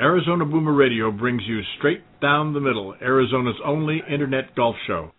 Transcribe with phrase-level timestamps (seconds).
[0.00, 5.12] Arizona Boomer Radio brings you Straight Down the Middle, Arizona's only internet golf show.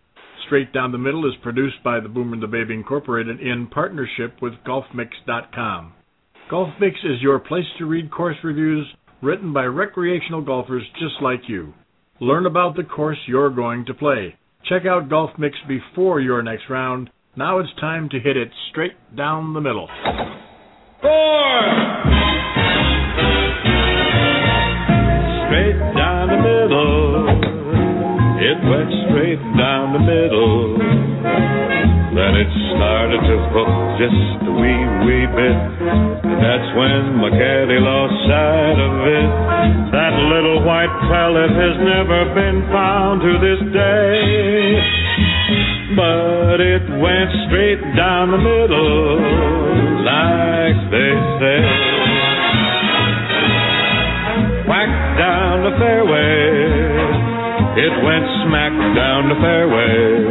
[0.46, 4.42] Straight Down the Middle is produced by the Boomer and the Baby Incorporated in partnership
[4.42, 5.92] with GolfMix.com.
[6.50, 8.92] GolfMix is your place to read course reviews
[9.22, 11.72] written by recreational golfers just like you.
[12.20, 14.34] Learn about the course you're going to play.
[14.68, 17.08] Check out GolfMix before your next round.
[17.36, 19.88] Now it's time to hit it straight down the middle.
[21.00, 22.41] Four!
[28.42, 30.74] It went straight down the middle.
[30.74, 33.70] Then it started to hook
[34.02, 35.58] just a wee, wee bit.
[36.26, 39.30] And that's when my caddy lost sight of it.
[39.94, 44.74] That little white pellet has never been found to this day.
[45.94, 49.22] But it went straight down the middle,
[50.02, 51.58] like they say
[54.66, 56.81] whack down the fairway.
[57.72, 60.28] It went smack down the fairway.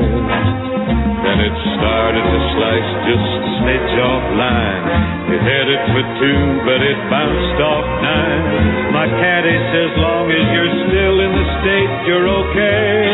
[1.26, 4.86] Then it started to slice just a smidge off line.
[5.34, 8.94] It headed for two, but it bounced off nine.
[8.94, 13.10] My caddy says, long as you're still in the state, you're okay.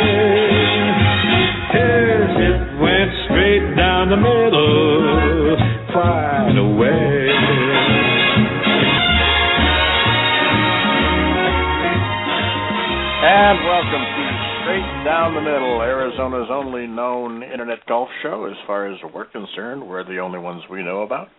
[1.71, 5.55] Yes, it went straight down the middle,
[5.95, 7.31] quite away.
[13.23, 14.16] And welcome
[15.07, 18.43] Down the Middle, Arizona's only known internet golf show.
[18.43, 21.29] As far as we're concerned, we're the only ones we know about.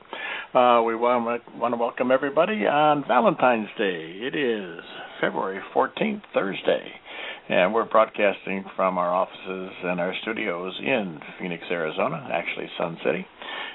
[0.54, 4.20] Uh, we want to, welcome everybody on Valentine's Day.
[4.22, 4.82] It is
[5.20, 6.92] February 14th, Thursday,
[7.50, 13.26] and we're broadcasting from our offices and our studios in Phoenix, Arizona, actually Sun City.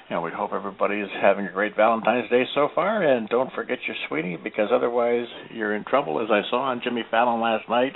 [0.09, 3.03] And we hope everybody is having a great Valentine's Day so far.
[3.03, 6.19] And don't forget your sweetie, because otherwise you're in trouble.
[6.19, 7.93] As I saw on Jimmy Fallon last night,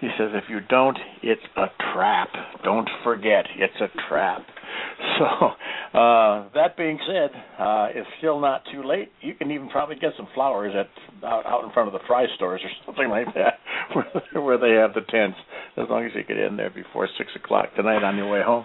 [0.00, 2.28] he says, if you don't, it's a trap.
[2.64, 4.42] Don't forget, it's a trap.
[5.20, 5.26] So,
[5.98, 9.10] uh, that being said, uh, it's still not too late.
[9.20, 10.88] You can even probably get some flowers at
[11.26, 13.58] out, out in front of the fry stores or something like that,
[14.32, 15.36] where, where they have the tents.
[15.76, 18.64] As long as you get in there before six o'clock tonight on your way home.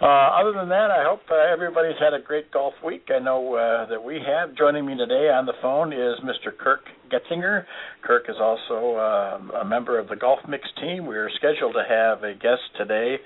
[0.00, 3.08] Uh, other than that, I hope uh, everybody's had a great golf week.
[3.14, 4.56] I know uh, that we have.
[4.56, 6.56] Joining me today on the phone is Mr.
[6.56, 6.80] Kirk
[7.10, 7.64] Getzinger.
[8.02, 11.06] Kirk is also uh, a member of the Golf Mix team.
[11.06, 13.16] We are scheduled to have a guest today,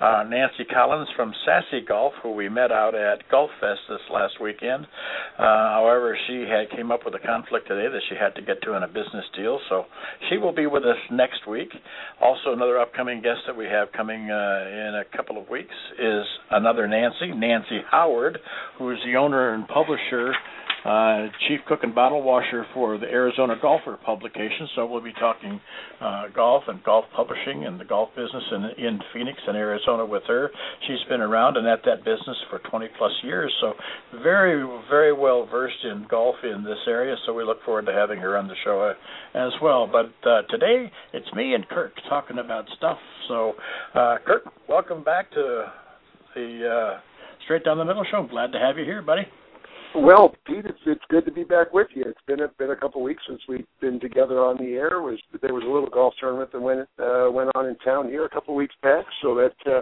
[0.00, 4.40] uh, Nancy Collins from Sassy Golf, who we met out at Golf Fest this last
[4.40, 4.86] weekend.
[5.38, 5.42] Uh,
[5.78, 8.76] however, she had came up with a conflict today that she had to get to
[8.76, 9.84] in a business deal, so
[10.28, 11.70] she will be with us next week.
[12.20, 16.24] Also, another upcoming guest that we have coming uh, in a couple of weeks is
[16.50, 18.38] another Nancy, Nancy Howard,
[18.78, 20.32] who is the owner and publisher
[20.84, 24.68] uh, chief cook and bottle washer for the Arizona Golfer publication.
[24.76, 25.60] So we'll be talking
[26.00, 30.24] uh, golf and golf publishing and the golf business in, in Phoenix and Arizona with
[30.28, 30.50] her.
[30.86, 33.72] She's been around and at that business for 20 plus years, so
[34.22, 37.16] very, very well versed in golf in this area.
[37.26, 39.90] So we look forward to having her on the show uh, as well.
[39.90, 42.98] But uh, today it's me and Kirk talking about stuff.
[43.28, 43.54] So,
[43.94, 45.64] uh, Kirk, welcome back to
[46.34, 47.00] the uh,
[47.44, 48.26] Straight Down the Middle show.
[48.28, 49.22] Glad to have you here, buddy.
[49.94, 52.02] Well, Pete, it's it's good to be back with you.
[52.04, 54.98] It's been a been a couple of weeks since we've been together on the air.
[54.98, 58.08] It was there was a little golf tournament that went uh, went on in town
[58.08, 59.80] here a couple of weeks back, so that uh,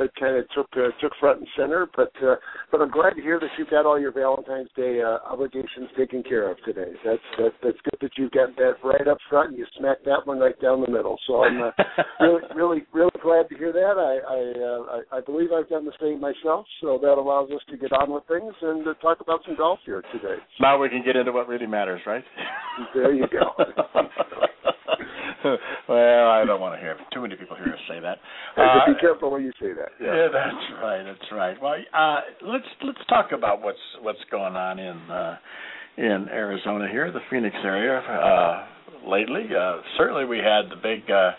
[0.00, 1.86] that kind of took uh, took front and center.
[1.94, 2.36] But uh,
[2.72, 6.22] but I'm glad to hear that you've got all your Valentine's Day uh, obligations taken
[6.22, 6.92] care of today.
[7.04, 10.26] That's that, that's good that you've got that right up front and you smacked that
[10.26, 11.18] one right down the middle.
[11.26, 11.70] So I'm uh,
[12.20, 13.94] really really really glad to hear that.
[14.00, 16.66] I I, uh, I I believe I've done the same myself.
[16.80, 19.80] So that allows us to get on with things and uh, talk about some golf
[19.84, 20.40] here today.
[20.60, 22.24] Now we can get into what really matters, right?
[22.94, 23.64] There you go.
[25.88, 28.18] well, I don't want to hear too many people hear us say that.
[28.56, 29.90] Uh, be careful when you say that.
[30.00, 30.14] Yeah.
[30.14, 31.02] yeah, that's right.
[31.02, 31.56] That's right.
[31.60, 35.36] Well, uh, let's let's talk about what's what's going on in uh,
[35.96, 37.98] in Arizona here, the Phoenix area.
[38.00, 38.66] Uh,
[39.08, 41.32] lately, uh, certainly we had the big uh,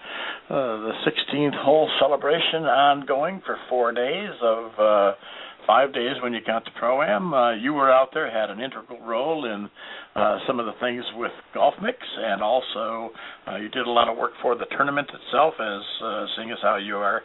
[0.54, 5.16] uh, the 16th hole celebration ongoing for four days of.
[5.62, 7.34] Uh, five days when you count the pro am.
[7.34, 9.70] Uh, you were out there, had an integral role in
[10.16, 13.12] uh, some of the things with Golf Mix, and also
[13.48, 16.58] uh, you did a lot of work for the tournament itself, as uh, seeing as
[16.62, 17.22] how you are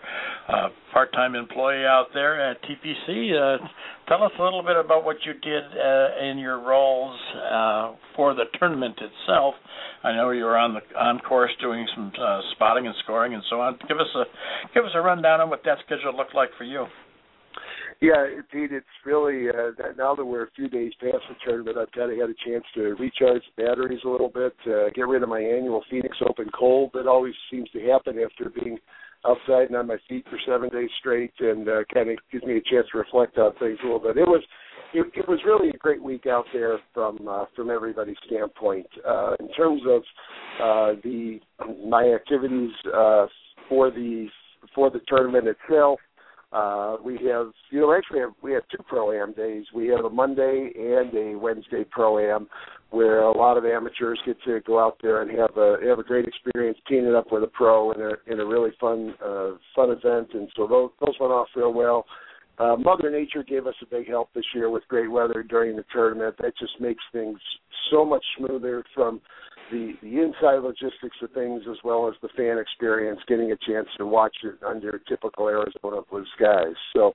[0.49, 3.33] a part-time employee out there at TPC.
[3.33, 3.67] Uh,
[4.09, 7.19] tell us a little bit about what you did uh, in your roles
[7.51, 9.55] uh, for the tournament itself.
[10.03, 13.43] I know you were on the on course doing some uh, spotting and scoring and
[13.51, 13.79] so on.
[13.89, 14.25] Give us a
[14.73, 16.87] give us a rundown on what that schedule looked like for you.
[18.01, 21.91] Yeah, Pete, it's really uh, now that we're a few days past the tournament, I've
[21.93, 25.23] kind of had a chance to recharge the batteries a little bit, uh, get rid
[25.23, 28.79] of my annual Phoenix Open cold that always seems to happen after being
[29.25, 32.59] outside and on my feet for seven days straight, and uh, kind of gives me
[32.59, 34.19] a chance to reflect on things a little bit.
[34.19, 34.43] It was
[34.95, 38.87] it, it was really a great week out there from uh, from everybody's standpoint.
[39.09, 40.03] Uh, in terms of
[40.63, 41.41] uh, the
[41.87, 43.27] my activities uh,
[43.69, 44.29] for the
[44.75, 45.99] for the tournament itself,
[46.53, 49.65] uh, we have, you know, actually have, we have two pro am days.
[49.75, 52.49] We have a Monday and a Wednesday pro am,
[52.91, 56.05] where a lot of amateurs get to go out there and have a have a
[56.05, 59.91] great experience teaming up with a pro in a in a really fun uh, fun
[59.91, 60.29] event.
[60.35, 62.07] And so those those went off real well.
[62.59, 65.85] Uh, Mother Nature gave us a big help this year with great weather during the
[65.93, 66.37] tournament.
[66.41, 67.39] That just makes things
[67.91, 69.21] so much smoother from
[69.71, 73.89] the the inside logistics of things as well as the fan experience, getting a chance
[73.99, 76.75] to watch it under typical Arizona blue skies.
[76.95, 77.13] So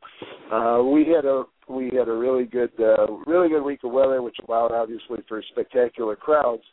[0.52, 4.22] uh, we had a we had a really good uh, really good week of weather,
[4.22, 6.64] which allowed obviously for spectacular crowds.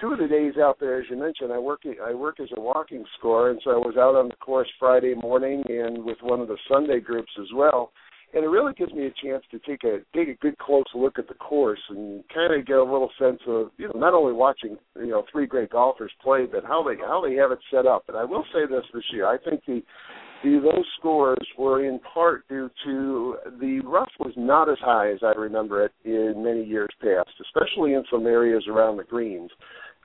[0.00, 2.60] Two of the days out there, as you mentioned, I work I work as a
[2.60, 6.40] walking scorer, and so I was out on the course Friday morning and with one
[6.40, 7.92] of the Sunday groups as well
[8.34, 11.18] and it really gives me a chance to take a take a good close look
[11.18, 14.32] at the course and kind of get a little sense of you know not only
[14.32, 17.86] watching you know three great golfers play, but how they how they have it set
[17.86, 18.04] up.
[18.08, 19.82] And I will say this this year, I think the
[20.42, 25.20] the those scores were in part due to the rough was not as high as
[25.22, 29.50] I remember it in many years past, especially in some areas around the greens.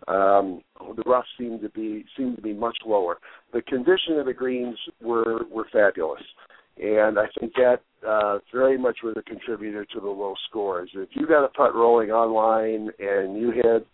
[0.08, 0.62] Um,
[0.96, 3.18] the rough seemed to be seemed to be much lower.
[3.54, 6.22] The condition of the greens were were fabulous
[6.78, 10.90] and I think that uh, very much was a contributor to the low scores.
[10.94, 13.86] If you got a putt rolling online and you had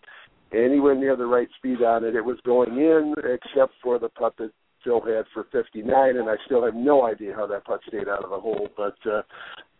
[0.52, 4.34] anywhere near the right speed on it, it was going in, except for the putt
[4.38, 4.50] that
[4.84, 8.24] Phil had for 59, and I still have no idea how that putt stayed out
[8.24, 8.68] of the hole.
[8.76, 9.22] But uh,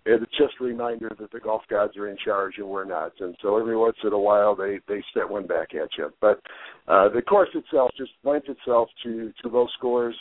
[0.05, 3.13] it's just a reminder that the golf gods are in charge and we're not.
[3.21, 6.11] And so every once in a while they they set one back at you.
[6.21, 6.41] But
[6.87, 10.17] uh, the course itself just lent itself to to low scores.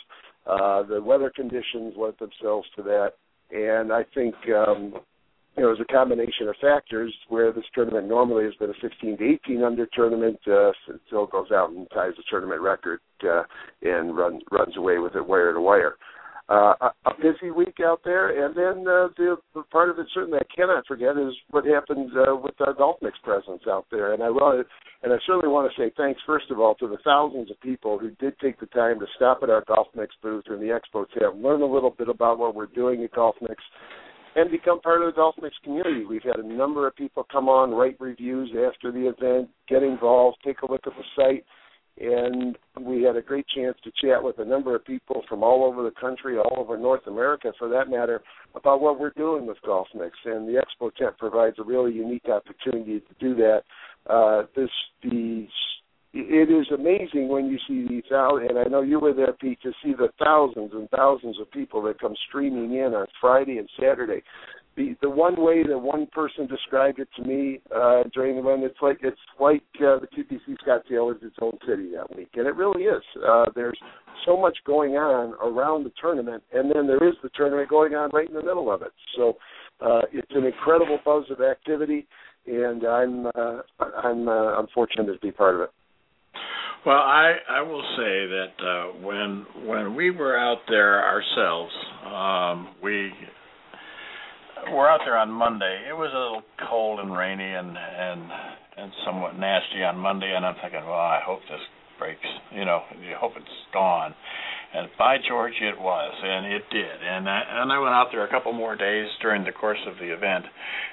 [0.46, 3.12] Uh, the weather conditions lent themselves to that,
[3.50, 4.94] and I think um,
[5.56, 8.80] you know it was a combination of factors where this tournament normally has been a
[8.80, 10.38] 16 to 18 under tournament.
[10.46, 10.72] Uh,
[11.10, 13.42] Phil goes out and ties the tournament record uh,
[13.82, 15.96] and runs runs away with it wire to wire
[16.48, 16.72] uh,
[17.04, 20.54] a, busy week out there, and then uh, the, the part of it certainly I
[20.54, 24.14] cannot forget is what happened uh, with our golf mix presence out there.
[24.14, 24.66] And I want
[25.02, 27.98] and I certainly want to say thanks first of all to the thousands of people
[27.98, 31.04] who did take the time to stop at our golf mix booth in the expo
[31.10, 33.62] tab, learn a little bit about what we're doing at golf mix.
[34.36, 36.04] And become part of the Golf Mix community.
[36.04, 40.36] We've had a number of people come on, write reviews after the event, get involved,
[40.44, 41.44] take a look at the site,
[42.00, 45.64] and we had a great chance to chat with a number of people from all
[45.64, 48.22] over the country, all over North America, for that matter,
[48.54, 50.16] about what we're doing with Golf Mix.
[50.24, 53.62] And the Expo tent provides a really unique opportunity to do that.
[54.08, 54.70] Uh, this
[55.02, 55.46] the
[56.14, 59.60] it is amazing when you see these out, and I know you were there, Pete,
[59.62, 63.68] to see the thousands and thousands of people that come streaming in on Friday and
[63.78, 64.22] Saturday
[64.78, 68.62] the the one way that one person described it to me uh, during the run,
[68.62, 72.46] it's like it's like uh, the TPC Scottsdale is its own city that week, and
[72.46, 73.02] it really is.
[73.26, 73.78] Uh, there's
[74.24, 78.10] so much going on around the tournament, and then there is the tournament going on
[78.12, 78.92] right in the middle of it.
[79.16, 79.36] So
[79.80, 82.06] uh, it's an incredible buzz of activity,
[82.46, 85.70] and I'm uh, I'm uh, I'm fortunate to be part of it.
[86.86, 91.72] Well, I I will say that uh, when when we were out there ourselves,
[92.06, 93.12] um, we
[94.72, 95.84] we're out there on Monday.
[95.88, 98.22] It was a little cold and rainy and and
[98.76, 101.60] and somewhat nasty on Monday, and I'm thinking, well, I hope this
[101.98, 102.28] breaks.
[102.54, 104.14] You know, you hope it's gone.
[104.72, 107.02] And by George, it was, and it did.
[107.02, 109.96] And I, and I went out there a couple more days during the course of
[109.96, 110.44] the event,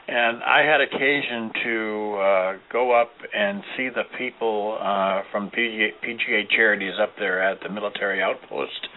[0.07, 5.89] and I had occasion to uh, go up and see the people uh, from PGA,
[6.01, 8.88] PGA Charities up there at the military outpost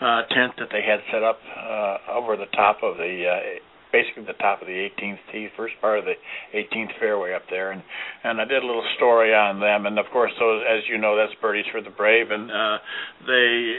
[0.00, 3.58] uh, tent that they had set up uh, over the top of the uh,
[3.92, 6.14] basically the top of the 18th tee, first part of the
[6.54, 7.82] 18th fairway up there, and
[8.24, 11.16] and I did a little story on them, and of course, those as you know,
[11.16, 12.78] that's birdies for the brave, and uh,
[13.26, 13.74] they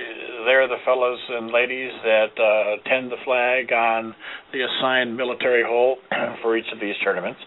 [0.45, 4.15] they're the fellows and ladies that uh, tend the flag on
[4.53, 5.97] the assigned military hole
[6.41, 7.39] for each of these tournaments,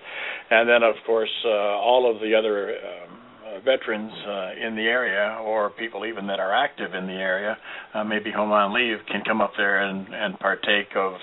[0.50, 2.76] and then of course uh, all of the other.
[2.76, 3.11] Um,
[3.64, 7.56] veterans uh, in the area or people even that are active in the area,
[7.94, 11.14] uh, maybe home on leave, can come up there and, and partake of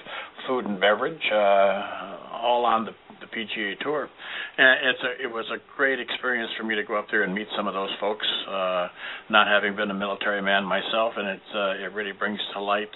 [0.47, 4.09] food and beverage, uh, all on the, the PGA Tour.
[4.57, 7.33] And it's a it was a great experience for me to go up there and
[7.33, 8.25] meet some of those folks.
[8.47, 8.87] Uh,
[9.29, 12.91] not having been a military man myself, and it's uh, it really brings to light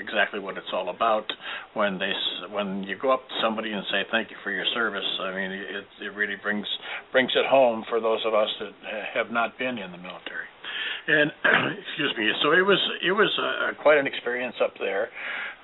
[0.00, 1.24] exactly what it's all about
[1.74, 2.12] when they
[2.52, 5.06] when you go up to somebody and say thank you for your service.
[5.20, 6.66] I mean, it it really brings
[7.12, 8.72] brings it home for those of us that
[9.14, 10.46] have not been in the military.
[11.08, 11.32] And
[11.78, 15.08] excuse me, so it was it was uh, quite an experience up there.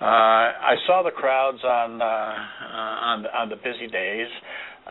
[0.01, 4.29] Uh, I saw the crowds on uh, uh, on on the busy days.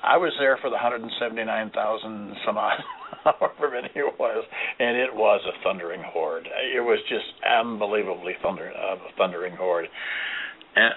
[0.03, 2.79] I was there for the 179,000 some odd,
[3.23, 4.43] however many it was,
[4.79, 6.47] and it was a thundering horde.
[6.75, 9.87] It was just unbelievably thunder, uh, thundering horde.
[10.75, 10.93] And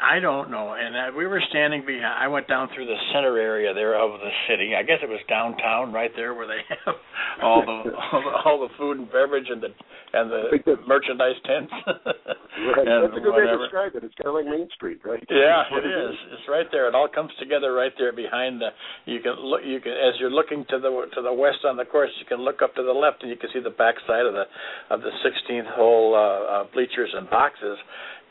[0.00, 0.72] I don't know.
[0.72, 2.16] And uh, we were standing behind.
[2.16, 4.72] I went down through the center area there of the city.
[4.72, 6.96] I guess it was downtown, right there, where they have
[7.44, 9.68] all the all the, all the food and beverage and the
[10.16, 11.72] and the merchandise tents.
[11.84, 12.88] right.
[12.88, 13.60] That's a good whatever.
[13.60, 14.02] way to describe it.
[14.08, 15.20] It's kind of like Main Street, right?
[15.28, 16.16] Yeah, it is.
[16.32, 16.88] It's right there.
[16.88, 18.72] It all comes together right there behind the.
[19.04, 19.60] You can look.
[19.68, 22.40] You can as you're looking to the to the west on the course, you can
[22.40, 24.48] look up to the left and you can see the backside of the
[24.88, 27.76] of the 16th hole uh, uh, bleachers and boxes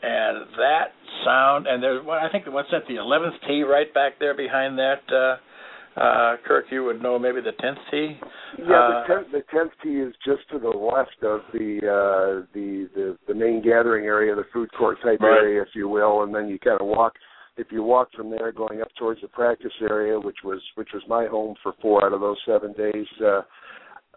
[0.02, 0.92] and that
[1.24, 4.34] sound and there's what I think the what's that the 11th tee right back there
[4.34, 8.18] behind that uh uh Kirk you would know maybe the 10th tee
[8.58, 12.46] yeah uh, the 10th the 10th tee is just to the left of the uh
[12.54, 15.38] the the the main gathering area the food court type right.
[15.38, 17.14] area if you will and then you kind of walk
[17.56, 21.02] if you walk from there going up towards the practice area which was which was
[21.08, 23.42] my home for four out of those seven days uh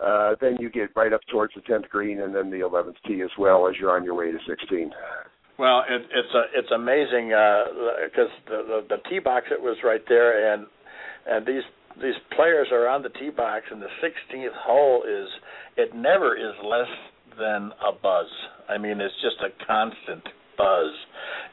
[0.03, 3.21] uh, then you get right up towards the 10th green and then the 11th tee
[3.21, 4.91] as well as you're on your way to 16.
[5.57, 9.77] Well, it, it's a, it's amazing because uh, the, the the tee box it was
[9.83, 10.65] right there, and
[11.27, 11.63] and these
[12.01, 15.27] these players are on the tee box, and the 16th hole is
[15.77, 16.89] it never is less
[17.37, 18.27] than a buzz.
[18.67, 20.23] I mean, it's just a constant
[20.57, 20.91] buzz,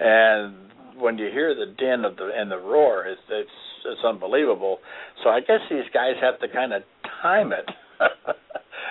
[0.00, 0.54] and
[0.98, 3.50] when you hear the din of the and the roar, it's it's
[3.86, 4.78] it's unbelievable.
[5.22, 6.82] So I guess these guys have to kind of
[7.22, 7.68] time it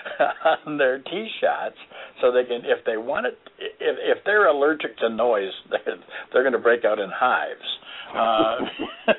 [0.65, 1.75] on their tee shots
[2.21, 5.97] so they can if they want it if if they're allergic to noise they're,
[6.33, 7.79] they're going to break out in hives
[8.15, 8.57] uh,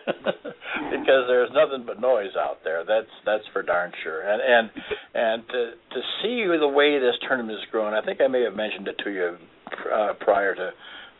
[0.90, 2.84] because there's nothing but noise out there.
[2.84, 4.22] That's that's for darn sure.
[4.22, 4.70] And and
[5.14, 8.54] and to to see the way this tournament is growing I think I may have
[8.54, 9.37] mentioned it to you
[9.94, 10.70] uh, prior to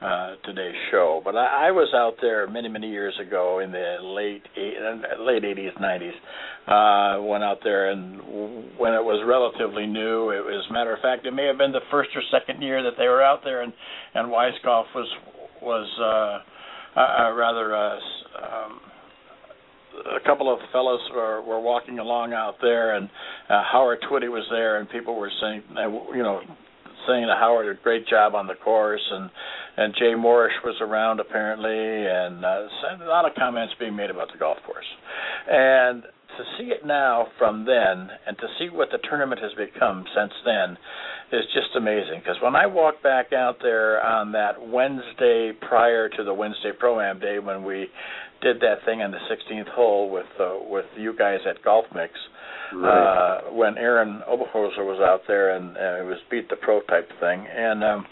[0.01, 1.21] uh, today's show.
[1.25, 4.75] But I, I was out there many, many years ago in the late eight,
[5.21, 6.17] late 80s, 90s.
[6.67, 8.17] Uh, went out there, and
[8.79, 10.65] when it was relatively new, it was.
[10.71, 13.23] Matter of fact, it may have been the first or second year that they were
[13.23, 13.73] out there, and
[14.15, 15.09] and Weiskopf was
[15.63, 17.75] was uh, uh, rather.
[17.75, 17.97] Uh,
[18.41, 18.81] um,
[20.17, 23.09] a couple of fellows were, were walking along out there, and
[23.51, 26.41] uh, Howard Twitty was there, and people were saying, uh, you know,
[27.07, 29.31] saying to Howard a great job on the course, and
[29.77, 34.31] and Jay Morrish was around apparently, and uh, a lot of comments being made about
[34.33, 34.85] the golf course.
[35.49, 40.05] And to see it now from then, and to see what the tournament has become
[40.15, 40.77] since then,
[41.33, 42.21] is just amazing.
[42.21, 47.01] Because when I walked back out there on that Wednesday prior to the Wednesday Pro
[47.01, 47.89] Am Day, when we
[48.43, 52.13] did that thing on the 16th hole with uh, with you guys at Golf Mix.
[52.75, 53.49] Right.
[53.49, 57.09] Uh, when Aaron Oberholser was out there and, and it was beat the pro type
[57.21, 58.07] thing, and um,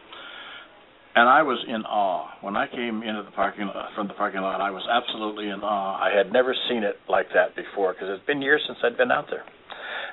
[1.15, 4.41] and I was in awe when I came into the parking lot from the parking
[4.41, 4.61] lot.
[4.61, 5.99] I was absolutely in awe.
[5.99, 9.12] I had never seen it like that before because it's been years since I'd been
[9.12, 9.45] out there,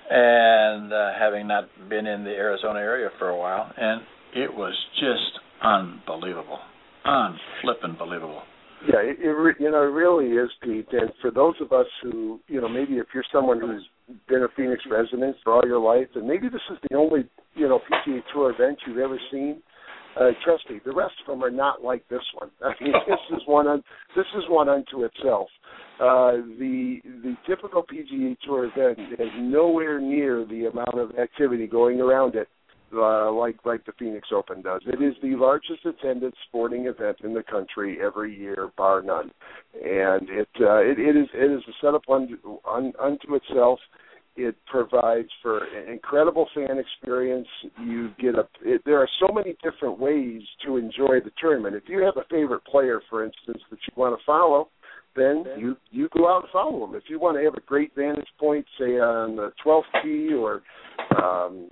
[0.10, 4.02] and uh, having not been in the Arizona area for a while, and
[4.36, 6.60] it was just unbelievable,
[7.04, 8.44] unflippin' believable.
[8.88, 10.88] Yeah, it, it you know it really is, Pete.
[10.92, 13.86] And for those of us who you know maybe if you're someone who's
[14.28, 17.68] been a Phoenix resident for all your life, and maybe this is the only you
[17.68, 19.62] know PGA Tour event you've ever seen
[20.20, 22.50] uh, trust me, the rest of them are not like this one.
[22.62, 23.84] I mean, this is one un,
[24.16, 25.48] this is one unto itself.
[26.00, 32.00] Uh, the the typical PGA Tour event is nowhere near the amount of activity going
[32.00, 32.48] around it
[32.94, 34.82] uh, like like the Phoenix Open does.
[34.86, 39.32] It is the largest attended sporting event in the country every year, bar none,
[39.74, 42.38] and it uh, it, it is it is a setup unto,
[42.70, 43.80] un, unto itself.
[44.38, 47.48] It provides for an incredible fan experience.
[47.82, 48.48] You get a.
[48.64, 51.76] It, there are so many different ways to enjoy the tournament.
[51.76, 54.70] If you have a favorite player, for instance, that you want to follow,
[55.16, 56.96] then you you go out and follow them.
[56.96, 60.62] If you want to have a great vantage point, say on the 12th tee or
[61.24, 61.70] um,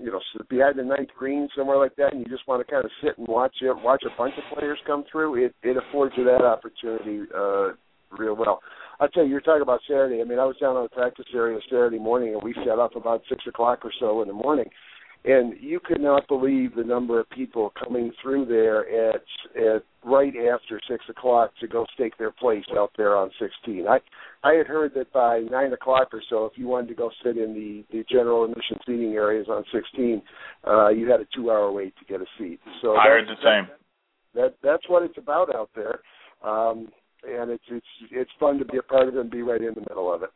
[0.00, 2.84] you know behind the ninth green somewhere like that, and you just want to kind
[2.84, 6.14] of sit and watch it, watch a bunch of players come through, it it affords
[6.16, 7.72] you that opportunity uh,
[8.18, 8.60] real well.
[8.98, 10.20] I'll tell you, you're talking about Saturday.
[10.20, 12.96] I mean, I was down on the practice area Saturday morning, and we set up
[12.96, 14.70] about six o'clock or so in the morning.
[15.26, 19.22] And you could not believe the number of people coming through there at
[19.56, 23.86] at right after six o'clock to go stake their place out there on 16.
[23.88, 23.98] I
[24.44, 27.36] I had heard that by nine o'clock or so, if you wanted to go sit
[27.36, 30.22] in the the general admission seating areas on 16,
[30.66, 32.60] uh, you had a two-hour wait to get a seat.
[32.80, 33.68] So I heard the same.
[34.34, 36.00] That that's what it's about out there,
[36.44, 36.88] um,
[37.28, 39.74] and it's it's it's fun to be a part of it and be right in
[39.74, 40.30] the middle of it.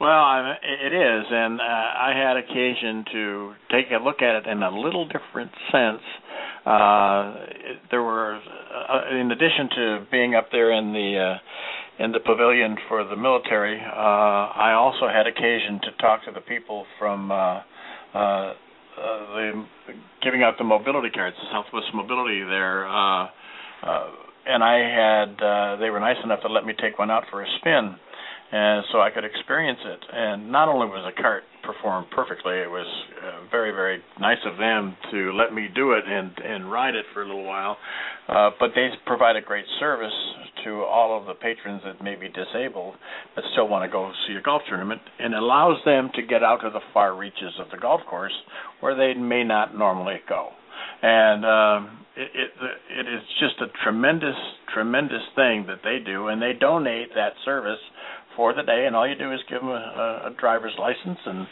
[0.00, 4.46] Well, I, it is, and uh, I had occasion to take a look at it
[4.46, 6.02] in a little different sense.
[6.66, 7.34] Uh,
[7.92, 12.76] there were, uh, in addition to being up there in the uh, in the pavilion
[12.88, 17.60] for the military, uh, I also had occasion to talk to the people from uh,
[18.12, 19.64] the
[20.24, 22.84] giving out the mobility cards, the Southwest Mobility there.
[24.46, 27.46] And I had they were nice enough to let me take one out for a
[27.60, 27.94] spin
[28.54, 29.98] and so I could experience it.
[30.12, 32.86] And not only was the cart performed perfectly, it was
[33.18, 37.04] uh, very, very nice of them to let me do it and and ride it
[37.12, 37.76] for a little while.
[38.28, 40.14] Uh, but they provide a great service
[40.62, 42.94] to all of the patrons that may be disabled
[43.34, 46.60] but still want to go see a golf tournament, and allows them to get out
[46.62, 48.32] to the far reaches of the golf course
[48.78, 50.50] where they may not normally go.
[51.02, 52.50] And um, it, it
[53.00, 54.36] it is just a tremendous,
[54.72, 57.82] tremendous thing that they do, and they donate that service
[58.36, 61.46] for the day, and all you do is give them a, a driver's license, and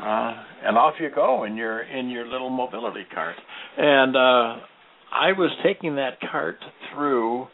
[0.00, 3.36] uh, and off you go in your in your little mobility cart.
[3.76, 4.60] And uh,
[5.12, 6.58] I was taking that cart
[6.92, 7.46] through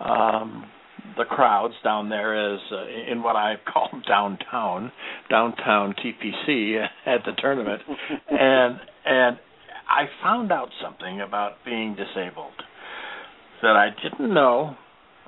[0.00, 0.66] um,
[1.16, 4.92] the crowds down there as uh, in what I call downtown,
[5.30, 7.82] downtown TPC at the tournament,
[8.30, 9.38] and and
[9.88, 12.52] I found out something about being disabled
[13.62, 14.76] that I didn't know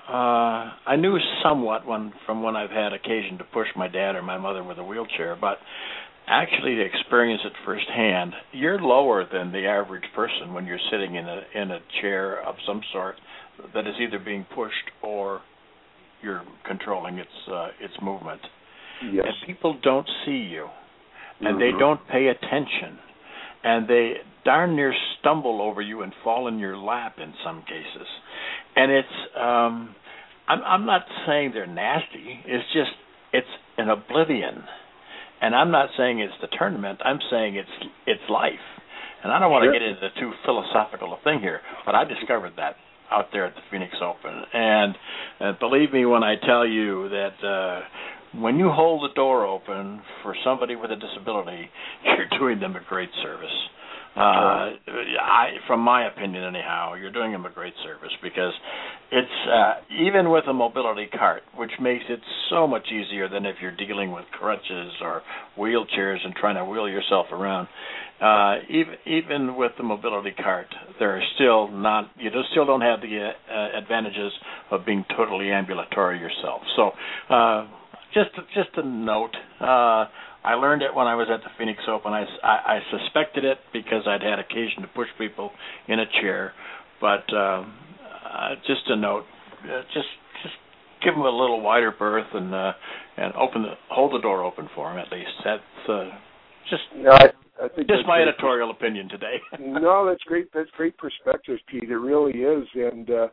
[0.08, 4.22] uh, I knew somewhat when from when I've had occasion to push my dad or
[4.22, 5.58] my mother with a wheelchair, but
[6.26, 11.26] actually to experience it firsthand, you're lower than the average person when you're sitting in
[11.26, 13.16] a in a chair of some sort
[13.74, 15.40] that is either being pushed or
[16.22, 18.40] you're controlling its uh, its movement.
[19.12, 19.26] Yes.
[19.26, 20.68] And people don't see you,
[21.40, 21.58] and mm-hmm.
[21.58, 22.98] they don't pay attention,
[23.62, 24.14] and they
[24.48, 28.08] darn near stumble over you and fall in your lap in some cases
[28.78, 29.94] and it's um
[30.48, 32.40] I'm I'm not saying they're nasty.
[32.46, 32.90] It's just
[33.32, 34.64] it's an oblivion.
[35.40, 37.00] And I'm not saying it's the tournament.
[37.04, 38.64] I'm saying it's it's life.
[39.22, 42.52] And I don't want to get into too philosophical a thing here, but I discovered
[42.56, 42.76] that
[43.10, 44.42] out there at the Phoenix Open.
[44.52, 44.94] And,
[45.40, 47.80] and believe me when I tell you that uh
[48.40, 51.68] when you hold the door open for somebody with a disability,
[52.04, 53.58] you're doing them a great service.
[54.18, 54.72] Uh,
[55.22, 58.52] I, from my opinion, anyhow, you're doing them a great service because
[59.12, 62.18] it's uh, even with a mobility cart, which makes it
[62.50, 65.22] so much easier than if you're dealing with crutches or
[65.56, 67.68] wheelchairs and trying to wheel yourself around.
[68.20, 70.66] Uh, even even with the mobility cart,
[70.98, 74.32] there are still not you still don't have the uh, advantages
[74.72, 76.62] of being totally ambulatory yourself.
[76.74, 76.90] So,
[77.32, 77.68] uh,
[78.12, 79.36] just just a note.
[79.60, 80.06] Uh,
[80.44, 82.12] I learned it when I was at the Phoenix Open.
[82.12, 85.50] I, I, I suspected it because I'd had occasion to push people
[85.88, 86.52] in a chair,
[87.00, 87.64] but uh,
[88.24, 89.24] uh, just a note,
[89.64, 90.08] uh, just
[90.42, 90.54] just
[91.04, 92.72] give them a little wider berth and uh,
[93.16, 95.30] and open the hold the door open for them at least.
[95.44, 96.10] That's uh,
[96.70, 97.26] just no, I,
[97.62, 99.36] I think just my editorial opinion today.
[99.60, 100.48] no, that's great.
[100.54, 101.90] That's great perspective, Pete.
[101.90, 103.28] It really is, and uh,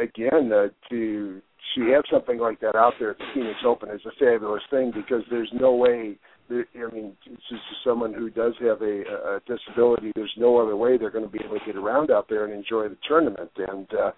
[0.00, 1.42] again, uh, to
[1.74, 4.92] to have something like that out there at the Phoenix Open is a fabulous thing
[4.94, 6.16] because there's no way.
[6.50, 11.10] I mean, just someone who does have a, a disability, there's no other way they're
[11.10, 13.50] going to be able to get around out there and enjoy the tournament.
[13.56, 14.12] And uh,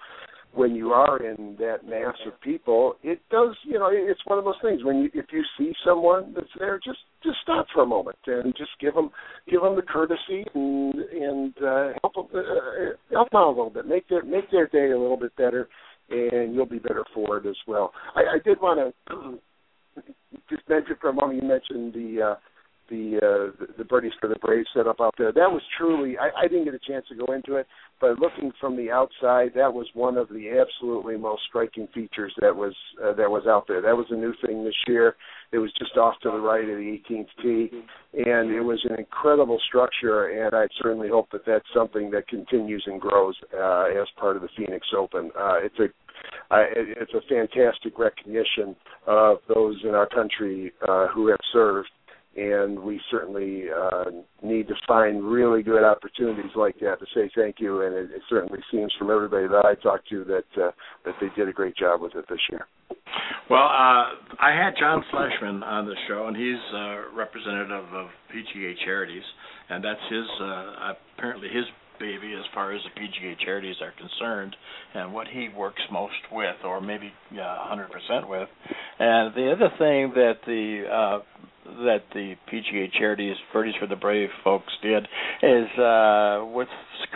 [0.54, 3.56] when you are in that mass of people, it does.
[3.64, 4.84] You know, it's one of those things.
[4.84, 8.54] When you, if you see someone that's there, just just stop for a moment and
[8.56, 9.10] just give them
[9.48, 13.70] give them the courtesy and and uh, help them uh, help them out a little
[13.70, 15.68] bit, make their make their day a little bit better
[16.10, 17.92] and you'll be better for it as well.
[18.14, 19.38] I, I did want to
[20.48, 21.42] just mention for a moment.
[21.42, 22.34] You mentioned the uh,
[22.90, 25.32] the uh, the birdies for the Braves set up out there.
[25.32, 26.18] That was truly.
[26.18, 27.66] I, I didn't get a chance to go into it,
[28.00, 32.54] but looking from the outside, that was one of the absolutely most striking features that
[32.54, 33.80] was uh, that was out there.
[33.80, 35.16] That was a new thing this year.
[35.52, 37.70] It was just off to the right of the 18th tee,
[38.14, 40.28] and it was an incredible structure.
[40.28, 44.42] And I certainly hope that that's something that continues and grows uh, as part of
[44.42, 45.30] the Phoenix Open.
[45.38, 45.88] Uh, it's a
[46.50, 48.76] uh, it, it's a fantastic recognition
[49.06, 51.88] of those in our country uh, who have served
[52.36, 54.04] and we certainly uh,
[54.42, 57.82] need to find really good opportunities like that to say thank you.
[57.82, 60.70] And it, it certainly seems from everybody that I talked to that uh,
[61.04, 62.66] that they did a great job with it this year.
[63.48, 68.74] Well, uh, I had John Fleshman on the show, and he's uh, representative of PGA
[68.84, 69.24] Charities,
[69.68, 71.64] and that's his uh, apparently his
[71.98, 74.56] baby as far as the PGA charities are concerned
[74.94, 78.48] and what he works most with or maybe uh, 100% with.
[78.98, 81.18] And the other thing that the uh,
[81.64, 85.04] that the PGA charities, Birdies for the Brave folks did
[85.42, 86.68] is uh, with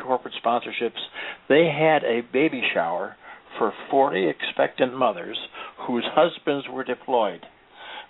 [0.03, 1.01] corporate sponsorships,
[1.49, 3.17] they had a baby shower
[3.59, 5.39] for 40 expectant mothers
[5.87, 7.41] whose husbands were deployed.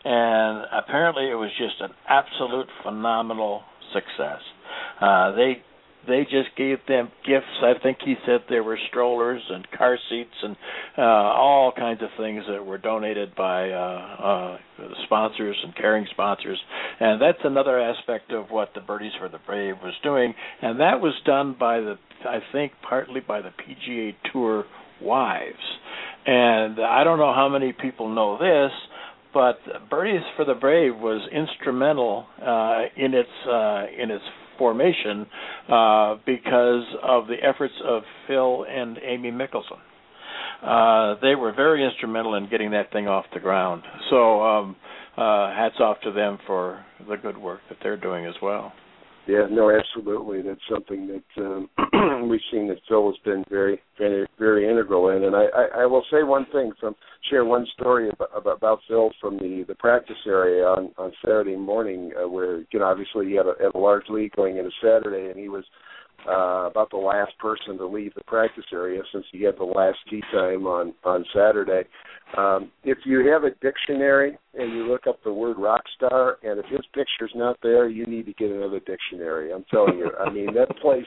[0.04, 4.40] And apparently it was just an absolute phenomenal success.
[5.00, 5.62] Uh, they
[6.06, 7.46] they just gave them gifts.
[7.62, 10.56] I think he said there were strollers and car seats and
[10.96, 14.58] uh, all kinds of things that were donated by uh, uh,
[15.04, 16.58] sponsors and caring sponsors.
[17.00, 20.34] And that's another aspect of what the Birdies for the Brave was doing.
[20.62, 24.64] And that was done by the, I think, partly by the PGA Tour
[25.00, 25.56] wives.
[26.26, 28.72] And I don't know how many people know this,
[29.34, 29.58] but
[29.90, 34.24] Birdies for the Brave was instrumental uh, in its uh, in its
[34.58, 35.26] formation
[35.68, 39.78] uh, because of the efforts of Phil and Amy Mickelson.
[40.62, 43.82] Uh, they were very instrumental in getting that thing off the ground.
[44.10, 44.76] So um,
[45.16, 48.72] uh, hats off to them for the good work that they're doing as well.
[49.26, 50.42] Yeah, no, absolutely.
[50.42, 55.24] That's something that um, we've seen that Phil has been very, very, very integral in.
[55.24, 56.94] And I, I, I will say one thing from
[57.30, 62.12] share one story about, about Phil from the the practice area on on Saturday morning,
[62.22, 65.30] uh, where you know obviously he had a, had a large lead going into Saturday,
[65.30, 65.64] and he was
[66.28, 69.98] uh, about the last person to leave the practice area since he had the last
[70.08, 71.82] tee time on on Saturday.
[72.36, 76.58] Um, if you have a dictionary and you look up the word rock star, and
[76.58, 79.52] if his picture's not there, you need to get another dictionary.
[79.52, 80.10] I'm telling you.
[80.18, 81.04] I mean, that place.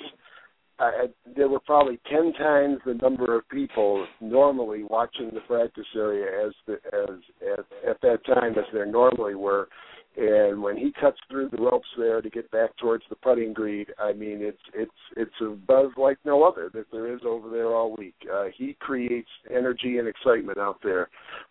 [0.80, 6.46] I, there were probably ten times the number of people normally watching the practice area
[6.46, 7.18] as the as
[7.52, 9.70] at, at that time as there normally were
[10.18, 13.86] and when he cuts through the ropes there to get back towards the putting green,
[14.00, 17.68] I mean it's it's it's a buzz like no other that there is over there
[17.68, 18.16] all week.
[18.32, 21.10] Uh, he creates energy and excitement out there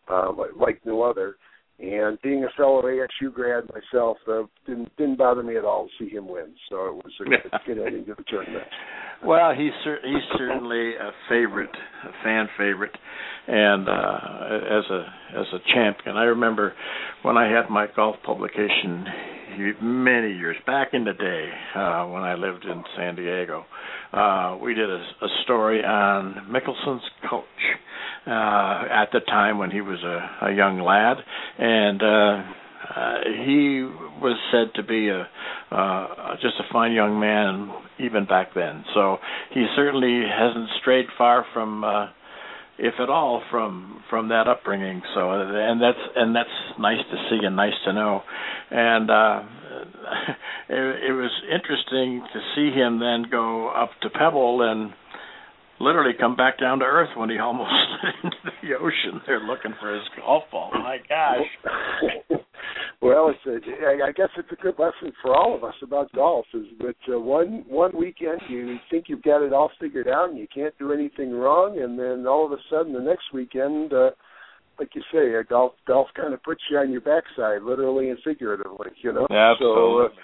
[0.09, 1.37] uh, like no other.
[1.79, 6.05] And being a fellow ASU grad myself, uh, didn't didn't bother me at all to
[6.05, 6.55] see him win.
[6.71, 8.65] So it was a good ending to the tournament.
[9.23, 12.97] Well, he's cer- he's certainly a favorite, a fan favorite,
[13.47, 15.05] and uh, as a
[15.39, 16.17] as a champion.
[16.17, 16.73] I remember
[17.23, 19.05] when I had my golf publication
[19.83, 23.65] many years back in the day uh, when I lived in San Diego.
[24.13, 27.45] Uh, we did a, a story on Mickelson's coach
[28.27, 31.17] uh, at the time when he was a, a young lad,
[31.59, 32.43] and uh,
[32.95, 33.15] uh,
[33.45, 33.83] he
[34.23, 35.29] was said to be a
[35.71, 38.85] uh, just a fine young man even back then.
[38.95, 39.19] So
[39.53, 41.85] he certainly hasn't strayed far from.
[41.85, 42.07] Uh,
[42.79, 45.03] if at all, from from that upbringing.
[45.15, 48.23] So, and that's and that's nice to see and nice to know.
[48.71, 49.43] And uh,
[50.69, 54.93] it, it was interesting to see him then go up to Pebble and
[55.81, 59.21] literally come back down to earth when he almost slid into the ocean.
[59.27, 60.71] They're looking for his golf ball.
[60.73, 62.41] My gosh.
[63.01, 66.47] Well, it's a, I guess it's a good lesson for all of us about golf.
[66.55, 70.39] Is that uh, one one weekend you think you've got it all figured out and
[70.39, 73.93] you can't do anything wrong, and then all of a sudden the next weekend.
[73.93, 74.11] uh
[74.79, 78.19] like you say, uh, golf golf kind of puts you on your backside, literally and
[78.23, 78.91] figuratively.
[79.03, 79.27] You know.
[79.31, 80.15] Absolutely.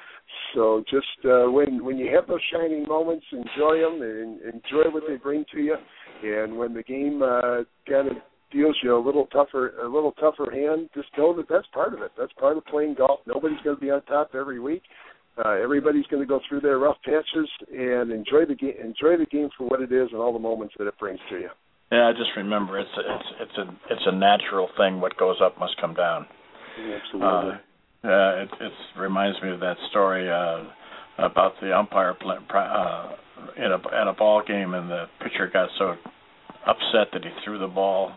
[0.55, 4.41] So, uh, so just uh, when when you have those shining moments, enjoy them and
[4.43, 5.77] enjoy what they bring to you.
[6.23, 8.17] And when the game uh, kind of
[8.53, 12.03] deals you a little tougher a little tougher hand, just know that that's part of
[12.03, 12.13] it.
[12.19, 13.21] That's part of playing golf.
[13.27, 14.83] Nobody's going to be on top every week.
[15.43, 18.75] Uh, everybody's going to go through their rough patches and enjoy the game.
[18.81, 21.37] Enjoy the game for what it is and all the moments that it brings to
[21.37, 21.49] you.
[21.91, 25.01] Yeah, I just remember it's a, it's it's a it's a natural thing.
[25.01, 26.27] What goes up must come down.
[26.79, 27.53] Absolutely.
[28.05, 30.65] Uh, uh, it, it reminds me of that story uh,
[31.19, 33.13] about the umpire play, uh,
[33.57, 35.95] in a at a ball game, and the pitcher got so
[36.67, 38.13] upset that he threw the ball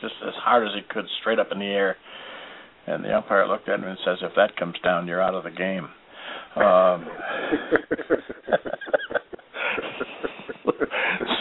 [0.00, 1.96] just as hard as he could straight up in the air.
[2.86, 5.44] And the umpire looked at him and says, "If that comes down, you're out of
[5.44, 5.88] the game."
[6.56, 7.06] Um,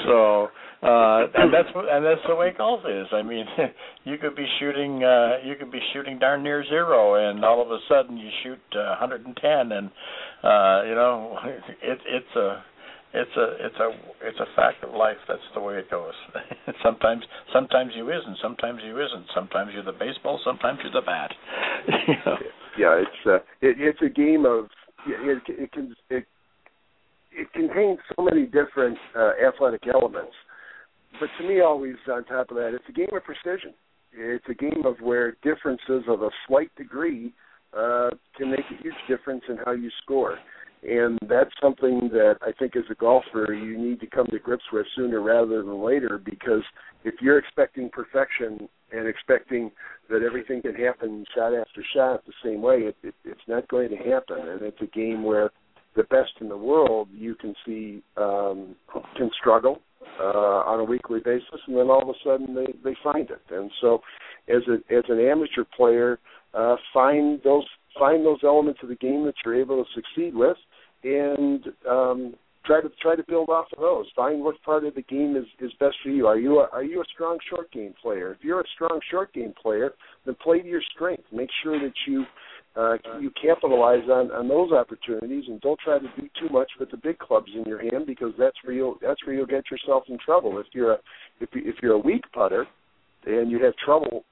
[0.05, 0.49] so
[0.83, 3.45] uh and that's and that's the way golf is i mean
[4.03, 7.71] you could be shooting uh you could be shooting darn near zero and all of
[7.71, 9.89] a sudden you shoot uh, 110 and
[10.43, 11.39] uh you know
[11.81, 12.63] it it's a
[13.13, 13.89] it's a it's a
[14.27, 16.13] it's a fact of life that's the way it goes
[16.83, 21.05] sometimes sometimes you is and sometimes you isn't sometimes you're the baseball sometimes you're the
[21.05, 21.31] bat
[22.07, 22.37] you know?
[22.77, 24.65] yeah, it's uh, it, it's a game of
[25.07, 26.25] it, it can it
[27.31, 30.33] it contains so many different uh, athletic elements.
[31.19, 33.73] But to me, always on top of that, it's a game of precision.
[34.11, 37.33] It's a game of where differences of a slight degree
[37.77, 40.37] uh, can make a huge difference in how you score.
[40.83, 44.63] And that's something that I think as a golfer you need to come to grips
[44.71, 46.61] with sooner rather than later because
[47.03, 49.71] if you're expecting perfection and expecting
[50.09, 53.89] that everything can happen shot after shot the same way, it, it, it's not going
[53.89, 54.37] to happen.
[54.39, 55.51] And it's a game where
[55.95, 58.75] the best in the world you can see um,
[59.17, 59.81] can struggle
[60.19, 63.41] uh, on a weekly basis, and then all of a sudden they they find it.
[63.49, 64.01] And so,
[64.47, 66.19] as a as an amateur player,
[66.93, 67.65] find those
[67.99, 70.57] find those elements of the game that you're able to succeed with,
[71.03, 74.05] and um, try to try to build off of those.
[74.15, 76.27] Find what part of the game is is best for you.
[76.27, 78.31] Are you a, are you a strong short game player?
[78.31, 79.93] If you're a strong short game player,
[80.25, 81.23] then play to your strength.
[81.31, 82.25] Make sure that you
[82.75, 86.91] uh, you capitalize on on those opportunities and don't try to do too much with
[86.91, 90.03] the big clubs in your hand because that's where you'll that's where you'll get yourself
[90.09, 90.59] in trouble.
[90.59, 90.97] If you're a
[91.39, 92.65] if you, if you're a weak putter
[93.25, 94.23] and you have trouble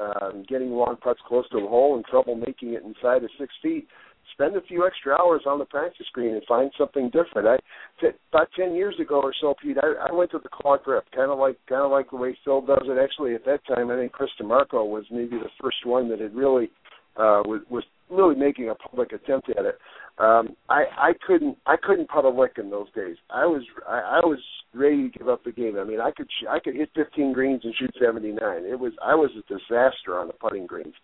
[0.00, 3.52] um, getting long putts close to the hole and trouble making it inside of six
[3.62, 3.86] feet,
[4.32, 7.46] spend a few extra hours on the practice green and find something different.
[7.46, 7.56] I
[8.00, 11.04] t- about ten years ago or so, Pete, I, I went to the claw grip,
[11.14, 12.98] kind of like kind of like the way Phil does it.
[13.02, 16.34] Actually, at that time, I think Chris DiMarco was maybe the first one that had
[16.34, 16.70] really
[17.16, 19.78] uh, was, was really making a public attempt at it.
[20.18, 23.16] Um, I I couldn't I couldn't a lick in those days.
[23.30, 24.38] I was I, I was
[24.72, 25.76] ready to give up the game.
[25.76, 28.38] I mean, I could sh- I could hit 15 greens and shoot 79.
[28.64, 30.94] It was I was a disaster on the putting greens,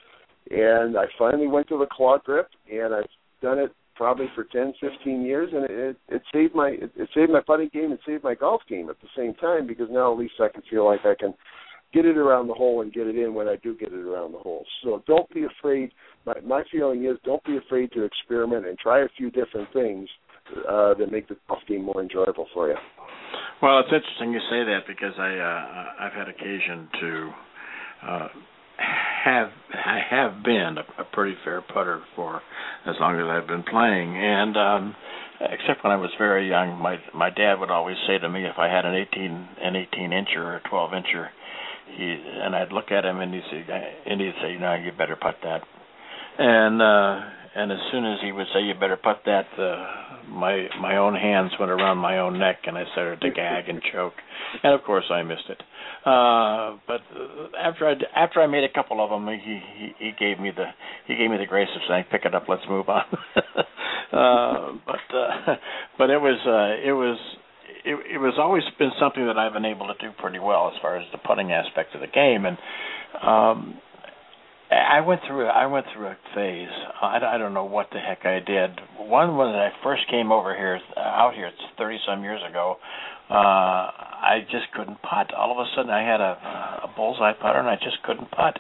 [0.51, 3.11] and I finally went to the claw grip, and I've
[3.43, 7.33] done it probably for 10, 15 years, and it it saved my it, it saved
[7.33, 10.19] my putting game and saved my golf game at the same time because now at
[10.19, 11.35] least I can feel like I can
[11.93, 14.33] get it around the hole and get it in when I do get it around
[14.33, 14.65] the hole.
[14.83, 15.93] So don't be afraid.
[16.27, 20.09] My my feeling is don't be afraid to experiment and try a few different things
[20.69, 22.77] uh, that make the golf game more enjoyable for you.
[23.63, 27.31] Well, it's interesting you say that because I uh, I've had occasion to
[28.07, 28.29] uh,
[29.25, 32.41] have I have been a, a pretty fair putter for
[32.87, 34.97] as long as I've been playing, and um,
[35.41, 38.59] except when I was very young, my my dad would always say to me if
[38.59, 41.29] I had an 18 an 18 incher or a 12 incher
[41.97, 43.65] he and I'd look at him and he'd say
[44.07, 45.63] and he'd say, "No, you better put that."
[46.39, 47.21] And uh
[47.55, 49.87] and as soon as he would say, "You better put that," uh,
[50.29, 53.83] my my own hands went around my own neck and I started to gag and
[53.93, 54.15] choke.
[54.63, 55.61] And of course, I missed it.
[56.05, 57.03] Uh But
[57.59, 60.67] after I after I made a couple of them, he he, he gave me the
[61.07, 63.05] he gave me the grace of saying, "Pick it up, let's move on."
[64.13, 65.57] uh But uh
[65.99, 67.19] but it was uh it was
[67.85, 70.81] it, it was always been something that I've been able to do pretty well as
[70.81, 72.59] far as the putting aspect of the game, and
[73.23, 73.81] um,
[74.71, 76.69] I went through I went through a phase.
[77.03, 78.71] I, I don't know what the heck I did.
[78.99, 82.77] One when I first came over here out here, it's thirty some years ago.
[83.29, 85.33] Uh, I just couldn't putt.
[85.35, 88.59] All of a sudden, I had a, a bullseye putter, and I just couldn't putt.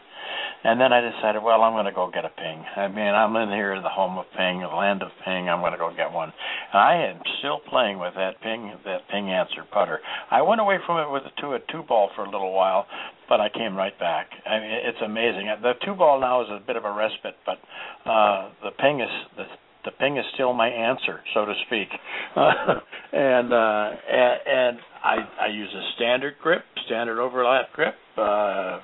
[0.63, 2.65] And then I decided, well, I'm going to go get a ping.
[2.77, 5.49] I mean, I'm in here, the home of ping, the land of ping.
[5.49, 6.33] I'm going to go get one.
[6.73, 10.01] And I am still playing with that ping, that ping Anser putter.
[10.31, 12.87] I went away from it with a two a two ball for a little while,
[13.29, 14.29] but I came right back.
[14.47, 15.49] I mean, it's amazing.
[15.63, 17.59] The two ball now is a bit of a respite, but
[18.05, 19.45] uh, the ping is the
[19.85, 21.89] the ping is still my answer, so to speak.
[22.37, 22.53] Uh,
[23.13, 27.95] and uh, and, and I I use a standard grip, standard overlap grip.
[28.19, 28.81] Uh,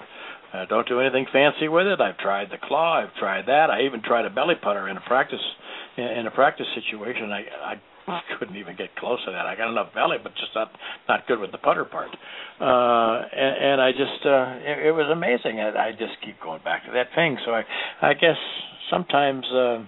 [0.52, 2.00] I don't do anything fancy with it.
[2.00, 3.02] I've tried the claw.
[3.02, 3.70] I've tried that.
[3.70, 5.40] I even tried a belly putter in a practice
[5.96, 7.32] in a practice situation.
[7.32, 7.44] I
[8.09, 9.46] I couldn't even get close to that.
[9.46, 10.70] I got enough belly, but just not
[11.09, 12.11] not good with the putter part.
[12.61, 15.61] Uh, and, and I just uh, it, it was amazing.
[15.61, 17.37] I, I just keep going back to that thing.
[17.44, 17.62] So I
[18.02, 18.38] I guess
[18.90, 19.85] sometimes uh,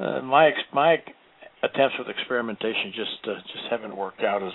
[0.00, 0.96] uh, my my
[1.62, 4.52] attempts with experimentation just uh, just haven't worked out as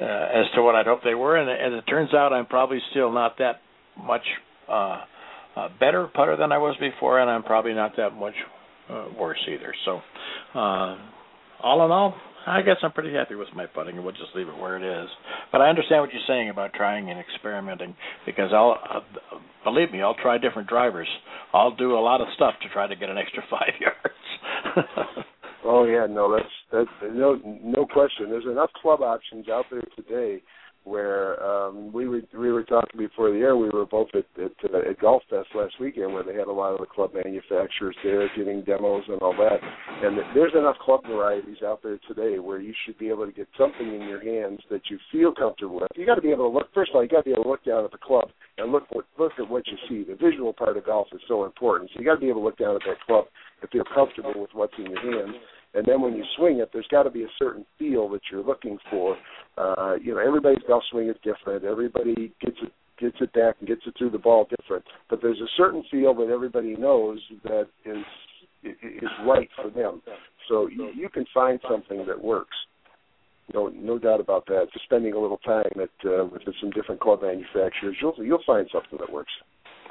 [0.00, 1.36] uh, as to what I'd hoped they were.
[1.36, 3.60] And as it turns out, I'm probably still not that
[3.96, 4.24] much
[4.70, 5.00] uh,
[5.56, 8.34] uh, better putter than I was before, and I'm probably not that much
[8.90, 9.74] uh, worse either.
[9.84, 10.00] So,
[10.54, 10.96] uh,
[11.62, 12.14] all in all,
[12.46, 15.02] I guess I'm pretty happy with my putting, and we'll just leave it where it
[15.04, 15.08] is.
[15.52, 19.00] But I understand what you're saying about trying and experimenting, because I'll uh,
[19.64, 21.08] believe me, I'll try different drivers.
[21.52, 24.86] I'll do a lot of stuff to try to get an extra five yards.
[25.64, 28.30] oh yeah, no, that's that's no no question.
[28.30, 30.42] There's enough club options out there today
[30.88, 33.56] where um, we were we were talking before the air.
[33.56, 36.52] We were both at at, uh, at Golf Fest last weekend, where they had a
[36.52, 39.58] lot of the club manufacturers there giving demos and all that.
[40.02, 43.48] And there's enough club varieties out there today where you should be able to get
[43.58, 45.88] something in your hands that you feel comfortable with.
[45.94, 46.68] You got to be able to look.
[46.74, 48.72] First of all, you got to be able to look down at the club and
[48.72, 50.08] look what look at what you see.
[50.08, 51.90] The visual part of golf is so important.
[51.92, 53.26] So you got to be able to look down at that club
[53.60, 55.36] and feel comfortable with what's in your hands.
[55.74, 58.44] And then when you swing it, there's got to be a certain feel that you're
[58.44, 59.16] looking for.
[59.56, 61.64] Uh, you know, everybody's golf swing is different.
[61.64, 64.84] Everybody gets it gets it back and gets it through the ball different.
[65.08, 68.04] But there's a certain feel that everybody knows that is
[68.64, 70.02] is right for them.
[70.48, 72.56] So you, you can find something that works.
[73.54, 74.66] No, no doubt about that.
[74.72, 78.68] Just spending a little time at uh, with some different club manufacturers, you'll you'll find
[78.72, 79.32] something that works.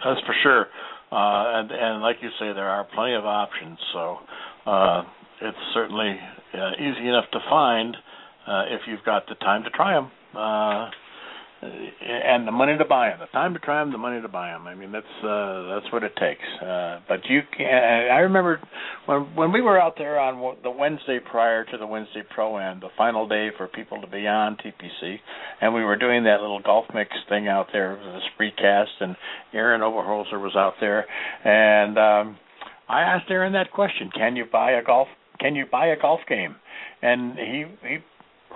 [0.03, 0.65] That's for sure.
[1.11, 3.77] Uh, and and like you say, there are plenty of options.
[3.93, 4.17] So
[4.65, 5.03] uh,
[5.41, 6.17] it's certainly
[6.54, 7.95] uh, easy enough to find
[8.47, 10.12] uh, if you've got the time to try them.
[10.36, 10.89] Uh,
[11.62, 13.19] and the money to buy them.
[13.19, 14.67] The time to try them, the money to buy them.
[14.67, 16.45] I mean, that's uh, that's what it takes.
[16.62, 17.65] Uh, but you can.
[17.65, 18.62] I remember
[19.08, 22.80] when when we were out there on the Wednesday prior to the Wednesday Pro Am,
[22.80, 25.17] the final day for people to be on TPC,
[25.62, 29.15] and we were doing that little golf mix thing out there, the Spreecast, and
[29.54, 31.06] Aaron Oberholser was out there,
[31.43, 32.38] and um,
[32.88, 35.08] I asked Aaron that question: Can you buy a golf?
[35.39, 36.56] Can you buy a golf game?
[37.02, 37.97] And he he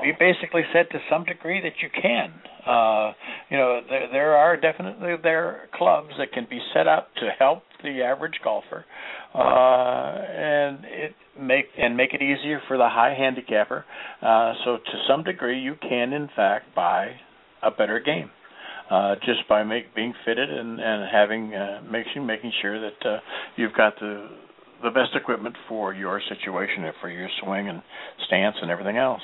[0.03, 2.33] he basically said to some degree that you can.
[2.65, 3.13] Uh,
[3.49, 7.63] you know, there, there are definitely there clubs that can be set up to help
[7.83, 8.85] the average golfer,
[9.33, 13.85] uh, and it make and make it easier for the high handicapper.
[14.21, 17.11] Uh, so to some degree, you can in fact buy
[17.63, 18.29] a better game.
[18.89, 23.19] Uh, just by make, being fitted and, and having uh, making making sure that uh,
[23.55, 24.27] you've got the
[24.83, 27.81] the best equipment for your situation and for your swing and
[28.27, 29.21] stance and everything else.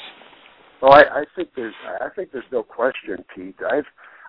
[0.82, 3.56] Well, I, I think there's I think there's no question, Pete.
[3.72, 3.86] I've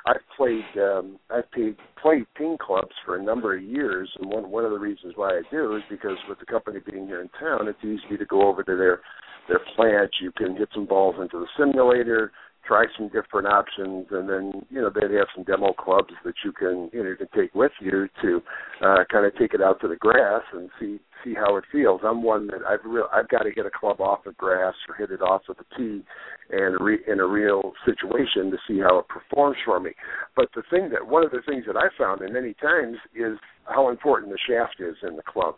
[0.07, 4.51] I've played um, I've played played Ping clubs for a number of years, and one
[4.51, 7.29] one of the reasons why I do is because with the company being here in
[7.39, 9.01] town, it's easy to go over to their
[9.49, 10.11] their plant.
[10.23, 12.33] You can get some balls into the simulator,
[12.69, 16.53] try some different options, and then you know they have some demo clubs that you
[16.53, 18.43] can you know you can take with you to
[18.85, 22.03] uh, kind of take it out to the grass and see see how it feels.
[22.05, 24.95] I'm one that I've real I've got to get a club off of grass or
[24.95, 26.05] hit it off of the tee
[26.51, 29.91] and re, in a real situation to see how it performs for me.
[30.37, 33.39] But the thing that one of the things that I found in many times is
[33.65, 35.55] how important the shaft is in the club.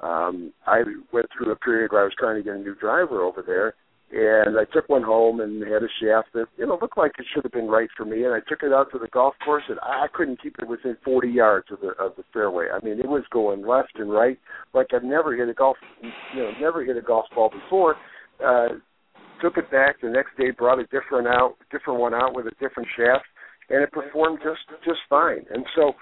[0.00, 3.22] Um, I went through a period where I was trying to get a new driver
[3.22, 3.74] over there,
[4.12, 7.26] and I took one home and had a shaft that you know looked like it
[7.32, 8.24] should have been right for me.
[8.24, 10.96] And I took it out to the golf course, and I couldn't keep it within
[11.04, 12.66] 40 yards of the of the fairway.
[12.72, 14.38] I mean, it was going left and right
[14.74, 17.96] like I've never hit a golf, you know, never hit a golf ball before.
[18.44, 18.68] Uh,
[19.40, 22.52] took it back the next day, brought a different out, different one out with a
[22.60, 23.24] different shaft,
[23.68, 25.44] and it performed just just fine.
[25.50, 25.92] And so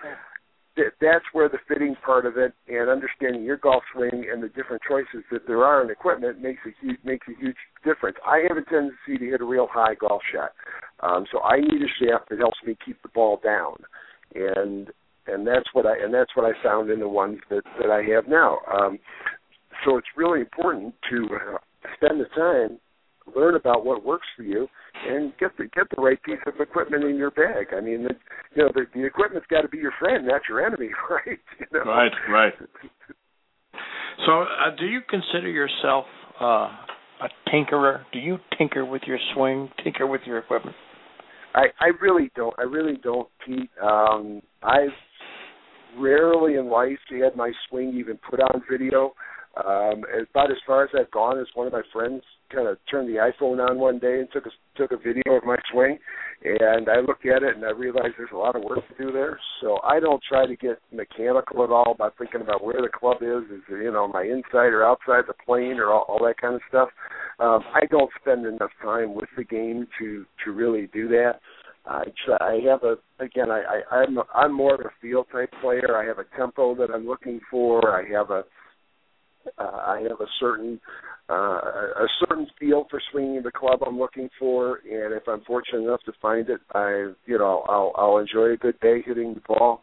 [1.01, 4.83] that's where the fitting part of it and understanding your golf swing and the different
[4.88, 8.16] choices that there are in equipment makes a huge makes a huge difference.
[8.27, 10.53] I have a tendency to hit a real high golf shot,
[11.01, 13.77] um, so I need a shaft that helps me keep the ball down,
[14.35, 14.90] and
[15.27, 18.03] and that's what I and that's what I found in the ones that that I
[18.14, 18.59] have now.
[18.73, 18.99] Um,
[19.85, 21.59] so it's really important to uh,
[21.97, 22.79] spend the time
[23.37, 24.69] learn about what works for you
[25.07, 27.69] and get the get the right piece of equipment in your bag.
[27.77, 28.14] I mean, the,
[28.55, 31.38] you know, the, the equipment's got to be your friend, not your enemy, right?
[31.59, 31.85] You know?
[31.85, 32.53] Right, right.
[34.27, 36.05] So, uh, do you consider yourself
[36.40, 38.03] uh, a tinkerer?
[38.12, 40.77] Do you tinker with your swing, tinker with your equipment?
[41.55, 42.55] I I really don't.
[42.59, 43.71] I really don't, Pete.
[43.83, 44.90] Um, I've
[45.99, 49.12] rarely in life had my swing even put on video.
[49.57, 52.23] Um, about as far as I've gone is one of my friends
[52.55, 55.45] kind of turned the iPhone on one day and took a took a video of
[55.45, 55.99] my swing,
[56.45, 59.13] and I looked at it and I realized there's a lot of work to do
[59.13, 59.39] there.
[59.61, 63.19] So I don't try to get mechanical at all by thinking about where the club
[63.23, 66.55] is, is you know my inside or outside the plane or all, all that kind
[66.55, 66.89] of stuff.
[67.41, 71.41] Um, I don't spend enough time with the game to to really do that.
[71.87, 75.51] I try, I have a again I, I I'm I'm more of a feel type
[75.61, 75.97] player.
[75.97, 78.01] I have a tempo that I'm looking for.
[78.01, 78.45] I have a
[79.59, 80.81] uh, I have a certain
[81.29, 85.85] uh, a certain feel for swinging the club I'm looking for, and if I'm fortunate
[85.85, 89.41] enough to find it, I you know I'll I'll enjoy a good day hitting the
[89.47, 89.83] ball.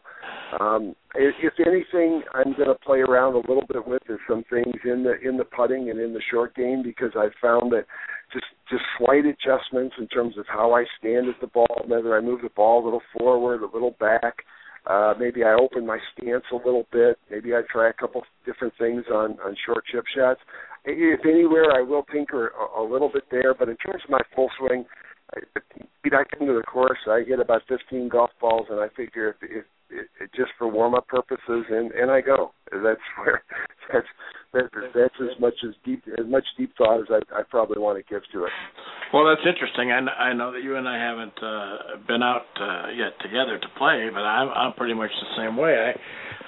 [0.60, 4.74] Um, if, anything, I'm going to play around a little bit with is some things
[4.84, 7.86] in the in the putting and in the short game because I've found that
[8.32, 12.20] just just slight adjustments in terms of how I stand at the ball, whether I
[12.20, 14.44] move the ball a little forward, a little back
[14.88, 17.18] Uh, maybe I open my stance a little bit.
[17.30, 20.40] Maybe I try a couple different things on on short chip shots.
[20.84, 23.52] If anywhere, I will tinker a, a little bit there.
[23.52, 24.86] But in terms of my full swing,
[25.34, 25.40] I,
[26.06, 29.36] I come to the course, I hit about 15 golf balls, and I figure if,
[29.42, 32.52] if it, it, just for warm up purposes, and and I go.
[32.72, 33.42] That's where
[33.92, 34.06] that's
[34.52, 37.98] that, that's as much as deep as much deep thought as I, I probably want
[37.98, 38.52] to give to it.
[39.12, 39.90] Well, that's interesting.
[39.92, 43.68] I, I know that you and I haven't uh, been out uh, yet together to
[43.78, 45.74] play, but I'm I'm pretty much the same way.
[45.74, 45.92] I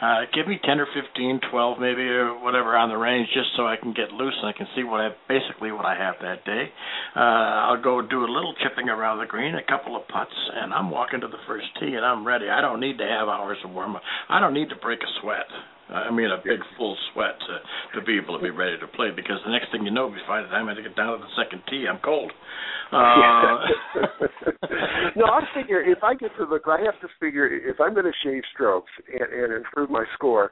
[0.00, 3.66] uh, give me ten or fifteen, twelve maybe or whatever on the range, just so
[3.66, 6.44] I can get loose and I can see what I basically what I have that
[6.44, 6.72] day.
[7.14, 10.72] Uh, I'll go do a little chipping around the green, a couple of putts, and
[10.72, 12.48] I'm walking to the first tee and I'm ready.
[12.48, 14.02] I don't need to have hours of warm up.
[14.28, 15.46] I don't need to break a sweat.
[15.90, 19.10] I mean, a big full sweat to to be able to be ready to play
[19.14, 21.62] because the next thing you know, by the time I get down to the second
[21.68, 22.32] tee, I'm cold.
[22.92, 23.58] Uh,
[25.16, 28.06] no, I figure if I get to the, I have to figure if I'm going
[28.06, 30.50] to shave strokes and, and improve my score,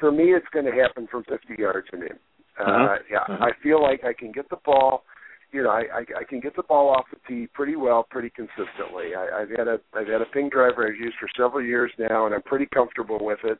[0.00, 2.18] for me, it's going to happen from 50 yards and in.
[2.58, 2.96] Uh, uh-huh.
[3.10, 3.44] Yeah, uh-huh.
[3.44, 5.04] I feel like I can get the ball
[5.52, 8.30] you know, I, I I can get the ball off the tee pretty well, pretty
[8.30, 9.14] consistently.
[9.16, 12.26] I, I've had a I've had a ping driver I've used for several years now,
[12.26, 13.58] and I'm pretty comfortable with it.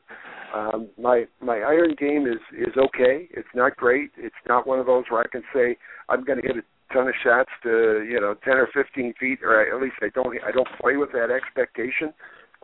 [0.53, 3.27] Um, my my iron game is is okay.
[3.31, 4.11] It's not great.
[4.17, 5.77] It's not one of those where I can say
[6.09, 9.39] I'm going to hit a ton of shots to you know 10 or 15 feet,
[9.43, 12.13] or at least I don't I don't play with that expectation.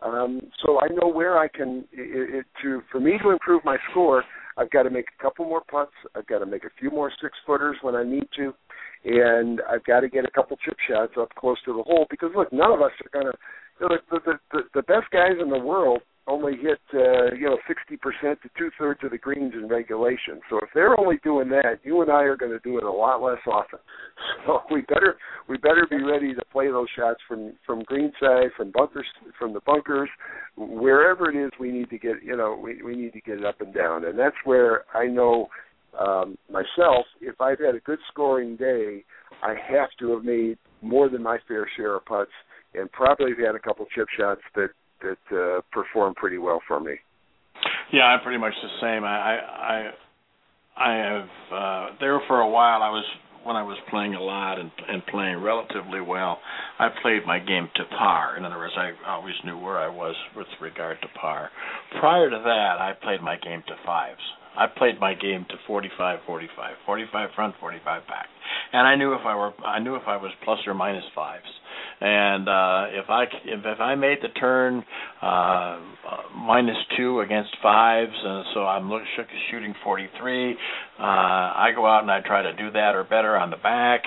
[0.02, 3.78] Um, so I know where I can it, it, to for me to improve my
[3.90, 4.22] score.
[4.58, 5.92] I've got to make a couple more putts.
[6.14, 8.54] I've got to make a few more six footers when I need to
[9.04, 12.30] and I've got to get a couple chip shots up close to the hole because
[12.36, 13.38] look, none of us are going to.
[13.80, 17.46] You know, the, the the the best guys in the world only hit uh, you
[17.46, 20.40] know sixty percent to two thirds of the greens in regulation.
[20.50, 22.90] So if they're only doing that, you and I are going to do it a
[22.90, 23.78] lot less often.
[24.46, 25.16] So we better
[25.48, 29.06] we better be ready to play those shots from from greenside, from bunkers,
[29.38, 30.08] from the bunkers,
[30.56, 32.22] wherever it is we need to get.
[32.24, 35.06] You know, we we need to get it up and down, and that's where I
[35.06, 35.48] know
[35.98, 39.04] um, myself, if I've had a good scoring day,
[39.42, 42.30] I have to have made more than my fair share of putts,
[42.74, 44.68] and probably had a couple chip shots that
[45.02, 46.94] that uh, perform pretty well for me.
[47.92, 49.04] Yeah, I'm pretty much the same.
[49.04, 49.90] I I
[50.76, 52.82] I have uh, there for a while.
[52.82, 53.04] I was
[53.44, 56.38] when I was playing a lot and and playing relatively well.
[56.78, 58.36] I played my game to par.
[58.36, 61.50] In other words, I always knew where I was with regard to par.
[62.00, 64.20] Prior to that, I played my game to fives.
[64.56, 68.26] I played my game to 45 45, 45 front, 45 back.
[68.72, 71.44] And I knew if I were I knew if I was plus or minus fives.
[72.00, 74.84] And uh if I if, if I made the turn
[75.22, 75.80] uh,
[76.34, 79.02] minus 2 against fives and so I'm look,
[79.50, 80.56] shooting 43, uh
[81.02, 84.02] I go out and I try to do that or better on the back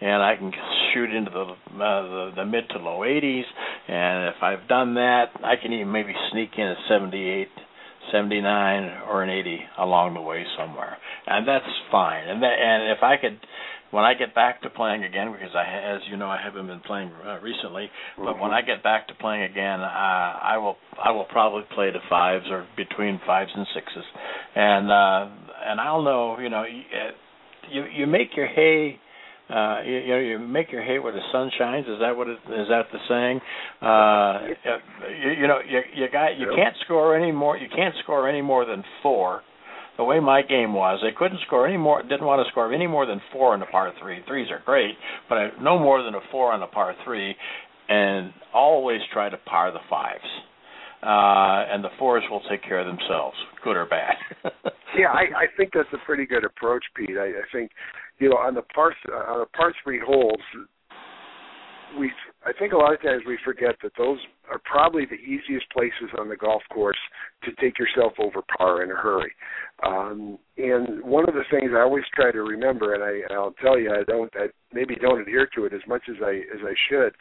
[0.00, 0.52] and I can
[0.92, 3.44] shoot into the uh, the, the mid to low 80s
[3.88, 7.48] and if I've done that, I can even maybe sneak in at 78
[8.12, 10.96] 79 or an 80 along the way somewhere,
[11.26, 12.28] and that's fine.
[12.28, 13.38] And that, and if I could,
[13.90, 16.80] when I get back to playing again, because I, as you know, I haven't been
[16.80, 18.40] playing uh, recently, but mm-hmm.
[18.40, 22.00] when I get back to playing again, uh, I will I will probably play the
[22.08, 24.04] fives or between fives and sixes,
[24.54, 25.28] and uh,
[25.66, 26.64] and I'll know, you know,
[27.70, 28.98] you you make your hay
[29.50, 31.86] uh, you, you know, you make your hay where the sun shines.
[31.86, 33.40] Is that what it, is that the saying?
[33.82, 34.54] Uh,
[35.22, 37.56] you, you know, you you got you can't score any more.
[37.56, 39.42] You can't score any more than four.
[39.96, 42.02] The way my game was, they couldn't score any more.
[42.02, 44.18] Didn't want to score any more than four on the par three.
[44.26, 44.96] Threes are great,
[45.28, 47.36] but I, no more than a four on the par three,
[47.88, 50.24] and always try to par the fives.
[51.02, 54.14] Uh, and the fours will take care of themselves, good or bad.
[54.98, 57.10] yeah, I, I think that's a pretty good approach, Pete.
[57.10, 57.70] I, I think
[58.18, 58.94] you know, on the par
[59.28, 60.40] on the par three holes,
[61.98, 62.10] we
[62.46, 64.18] I think a lot of times we forget that those
[64.50, 66.98] are probably the easiest places on the golf course
[67.44, 69.32] to take yourself over par in a hurry.
[69.82, 73.78] Um, and one of the things I always try to remember, and I, I'll tell
[73.78, 76.74] you, I don't, I maybe don't adhere to it as much as I as I
[76.88, 77.14] should,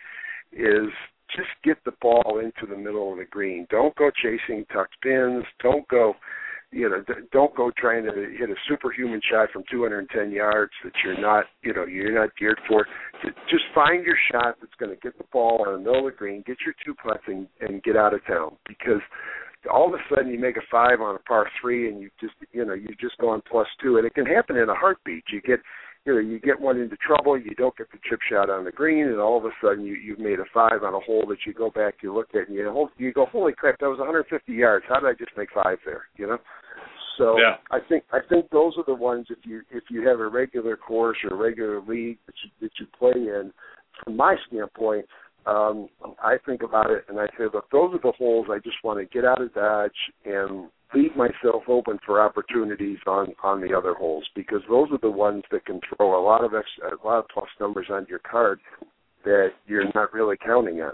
[0.52, 0.92] is
[1.36, 3.66] just get the ball into the middle of the green.
[3.70, 5.46] Don't go chasing tucked pins.
[5.62, 6.16] Don't go
[6.74, 11.20] you know, don't go trying to hit a superhuman shot from 210 yards that you're
[11.20, 12.88] not, you know, you're not geared for.
[13.50, 16.18] Just find your shot that's going to get the ball on the middle of the
[16.18, 18.58] green, get your two putts, and, and get out of town.
[18.68, 19.02] Because
[19.72, 22.34] all of a sudden you make a five on a par three, and you just,
[22.52, 25.24] you know, you just go on plus two, and it can happen in a heartbeat.
[25.32, 25.60] You get
[26.06, 28.72] you know, you get one into trouble, you don't get the chip shot on the
[28.72, 31.46] green, and all of a sudden you you've made a five on a hole that
[31.46, 34.52] you go back, you look at, and you you go, holy crap, that was 150
[34.52, 34.86] yards.
[34.90, 36.04] How did I just make five there?
[36.18, 36.38] You know.
[37.18, 37.58] So yeah.
[37.72, 40.76] I think I think those are the ones if you if you have a regular
[40.76, 43.52] course or a regular league that you that you play in,
[44.04, 45.06] from my standpoint,
[45.46, 45.90] um,
[46.22, 49.00] I think about it and I say, look, those are the holes I just want
[49.00, 49.92] to get out of Dodge
[50.26, 55.12] and leave myself open for opportunities on on the other holes because those are the
[55.12, 58.20] ones that can throw a lot of extra, a lot of plus numbers on your
[58.20, 58.60] card
[59.24, 60.94] that you're not really counting on.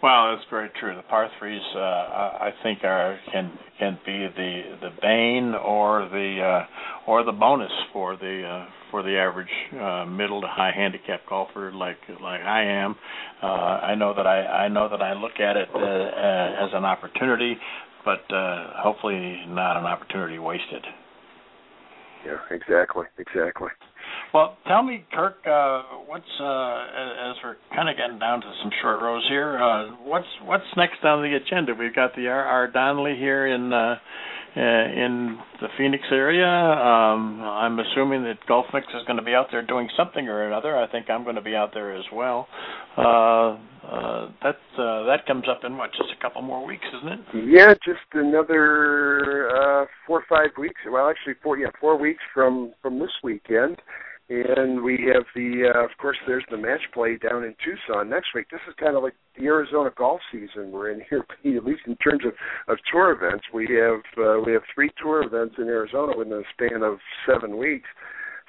[0.00, 0.94] Well, that's very true.
[0.94, 6.40] The par threes, uh, I think, are can can be the the bane or the
[6.40, 11.22] uh, or the bonus for the uh, for the average uh, middle to high handicap
[11.28, 12.94] golfer like like I am.
[13.42, 16.70] Uh, I know that I I know that I look at it uh, uh, as
[16.74, 17.56] an opportunity,
[18.04, 20.84] but uh, hopefully not an opportunity wasted.
[22.24, 23.70] Yeah, exactly, exactly.
[24.34, 28.70] Well, tell me, Kirk, uh, what's uh, as we're kind of getting down to some
[28.82, 29.58] short rows here.
[29.58, 31.72] Uh, what's what's next on the agenda?
[31.74, 32.44] We've got the R.
[32.44, 32.70] R.
[32.70, 33.94] Donnelley here in uh,
[34.56, 36.46] in the Phoenix area.
[36.46, 40.46] Um, I'm assuming that Golf Mix is going to be out there doing something or
[40.46, 40.76] another.
[40.76, 42.48] I think I'm going to be out there as well.
[42.96, 43.56] Uh,
[43.88, 47.20] uh, that uh, that comes up in what, just a couple more weeks, isn't it?
[47.48, 50.80] Yeah, just another uh, four or five weeks.
[50.90, 53.78] Well, actually, four yeah, four weeks from from this weekend.
[54.30, 58.34] And we have the, uh, of course, there's the match play down in Tucson next
[58.34, 58.48] week.
[58.50, 61.24] This is kind of like the Arizona golf season we're in here,
[61.56, 62.32] at least in terms of,
[62.68, 63.44] of tour events.
[63.54, 67.56] We have uh, we have three tour events in Arizona within a span of seven
[67.56, 67.88] weeks.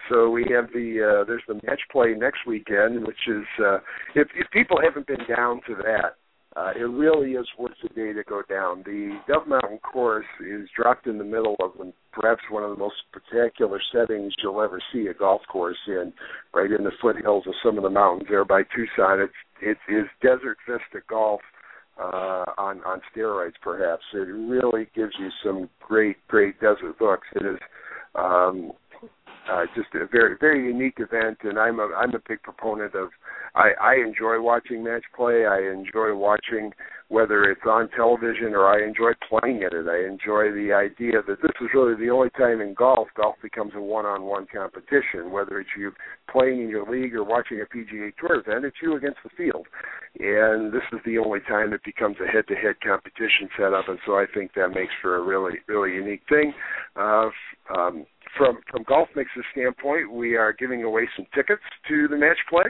[0.09, 3.77] So we have the uh, there's the match play next weekend, which is uh,
[4.15, 6.15] if if people haven't been down to that,
[6.55, 8.81] uh, it really is worth the day to go down.
[8.83, 11.71] The Dove Mountain course is dropped in the middle of
[12.11, 16.11] perhaps one of the most spectacular settings you'll ever see a golf course in,
[16.53, 19.19] right in the foothills of some of the mountains there by Tucson.
[19.19, 21.58] It's it is desert vista golf uh,
[21.99, 24.03] on on steroids, perhaps.
[24.13, 27.27] It really gives you some great great desert looks.
[27.35, 27.59] It is.
[28.15, 28.71] Um,
[29.49, 33.09] uh, just a very very unique event, and I'm a I'm a big proponent of.
[33.55, 35.45] I, I enjoy watching match play.
[35.45, 36.71] I enjoy watching
[37.09, 39.87] whether it's on television or I enjoy playing at it.
[39.87, 43.73] I enjoy the idea that this is really the only time in golf golf becomes
[43.75, 45.31] a one-on-one competition.
[45.31, 45.91] Whether it's you
[46.31, 49.65] playing in your league or watching a PGA Tour event, it's you against the field,
[50.19, 53.89] and this is the only time it becomes a head-to-head competition setup.
[53.89, 56.53] And so I think that makes for a really really unique thing.
[56.95, 57.29] Uh,
[57.75, 58.05] um,
[58.37, 62.65] from from Golf Mix's standpoint, we are giving away some tickets to the match play.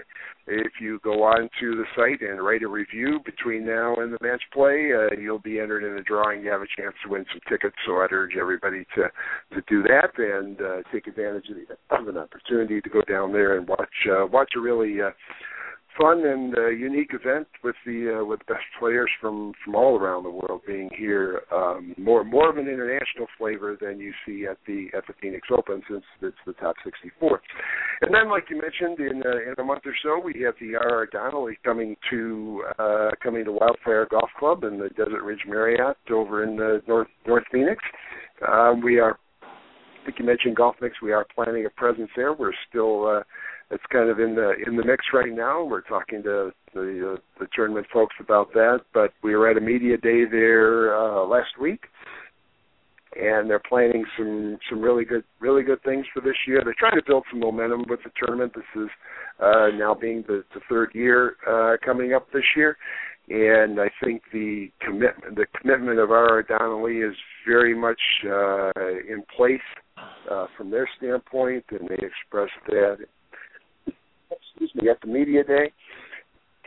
[0.48, 4.18] If you go on to the site and write a review between now and the
[4.22, 6.44] match play, uh, you'll be entered in a drawing.
[6.44, 7.76] You have a chance to win some tickets.
[7.86, 9.10] So I'd urge everybody to
[9.56, 13.32] to do that and uh, take advantage of, the, of an opportunity to go down
[13.32, 15.12] there and watch uh, watch a really uh,
[15.98, 20.24] fun and uh, unique event with the uh, with best players from from all around
[20.24, 21.42] the world being here.
[21.52, 25.48] Um, more more of an international flavor than you see at the at the Phoenix
[25.52, 27.42] Open since it's the top 64.
[28.02, 30.76] And then, like you mentioned, in uh, in a month or so, we have the
[30.76, 31.08] R.R.
[31.08, 36.44] Donnelley coming to uh, coming to Wildfire Golf Club in the Desert Ridge Marriott over
[36.44, 37.84] in uh, North North Phoenix.
[38.48, 39.18] Um, we are.
[39.42, 40.96] I think you mentioned Golf Mix.
[41.02, 42.34] We are planning a presence there.
[42.34, 43.24] We're still uh,
[43.72, 45.64] it's kind of in the in the mix right now.
[45.64, 49.62] We're talking to the uh, the tournament folks about that, but we were at a
[49.62, 51.84] media day there uh, last week,
[53.16, 56.62] and they're planning some some really good really good things for this year.
[56.64, 58.54] They're trying to build some momentum with the tournament.
[58.56, 58.90] This is
[59.40, 62.76] uh, now being the, the third year uh, coming up this year,
[63.30, 66.42] and I think the commitment the commitment of R.R.
[66.42, 67.16] Donnelley is
[67.48, 68.72] very much uh,
[69.08, 69.60] in place
[70.32, 72.98] uh, from their standpoint, and they expressed that
[74.60, 75.72] excuse me, at the media day,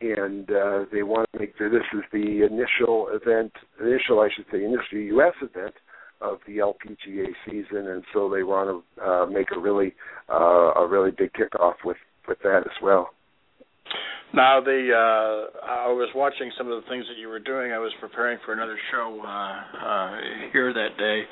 [0.01, 4.47] and uh, they want to make sure this is the initial event, initial I should
[4.51, 5.34] say, initial U.S.
[5.43, 5.74] event
[6.20, 9.95] of the LPGA season, and so they want to uh, make a really
[10.32, 13.11] uh, a really big kickoff with with that as well.
[14.34, 17.72] Now the uh I was watching some of the things that you were doing.
[17.72, 20.16] I was preparing for another show uh uh
[20.53, 21.22] here that day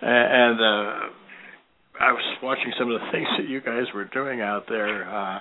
[0.00, 1.25] and uh
[2.00, 5.38] I was watching some of the things that you guys were doing out there uh,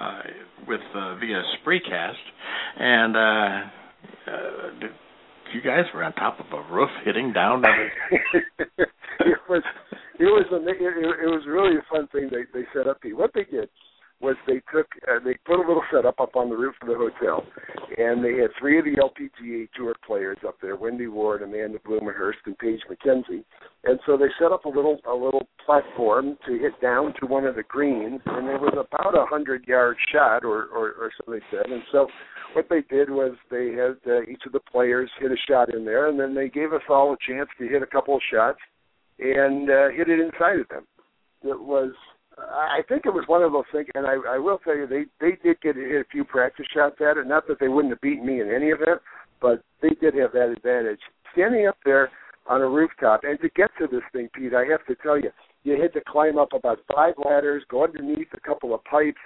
[0.00, 0.22] uh,
[0.66, 2.12] with uh, via Spreecast,
[2.78, 4.88] and uh, uh,
[5.54, 7.62] you guys were on top of a roof hitting down.
[8.10, 9.62] it was
[10.18, 12.98] it was a it, it was really a fun thing they they set up.
[13.02, 13.16] Here.
[13.16, 13.68] What they did
[14.20, 16.94] was they took uh, they put a little setup up on the roof of the
[16.94, 17.44] hotel,
[17.98, 22.40] and they had three of the LPGA Tour players up there: Wendy Ward, Amanda Blumenherst,
[22.46, 23.44] and Paige Mackenzie.
[23.84, 27.44] And so they set up a little a little platform to hit down to one
[27.44, 31.30] of the greens, and it was about a hundred yard shot, or, or or so
[31.30, 31.70] they said.
[31.70, 32.08] And so
[32.54, 35.84] what they did was they had uh, each of the players hit a shot in
[35.84, 38.58] there, and then they gave us all a chance to hit a couple of shots
[39.18, 40.84] and uh, hit it inside of them.
[41.42, 41.92] It was
[42.38, 45.04] I think it was one of those things, and I, I will tell you, they
[45.20, 47.26] they did get a, a few practice shots at it.
[47.26, 49.00] Not that they wouldn't have beaten me in any event,
[49.40, 51.00] but they did have that advantage.
[51.32, 52.10] Standing up there
[52.48, 55.30] on a rooftop, and to get to this thing, Pete, I have to tell you,
[55.64, 59.18] you had to climb up about five ladders, go underneath a couple of pipes,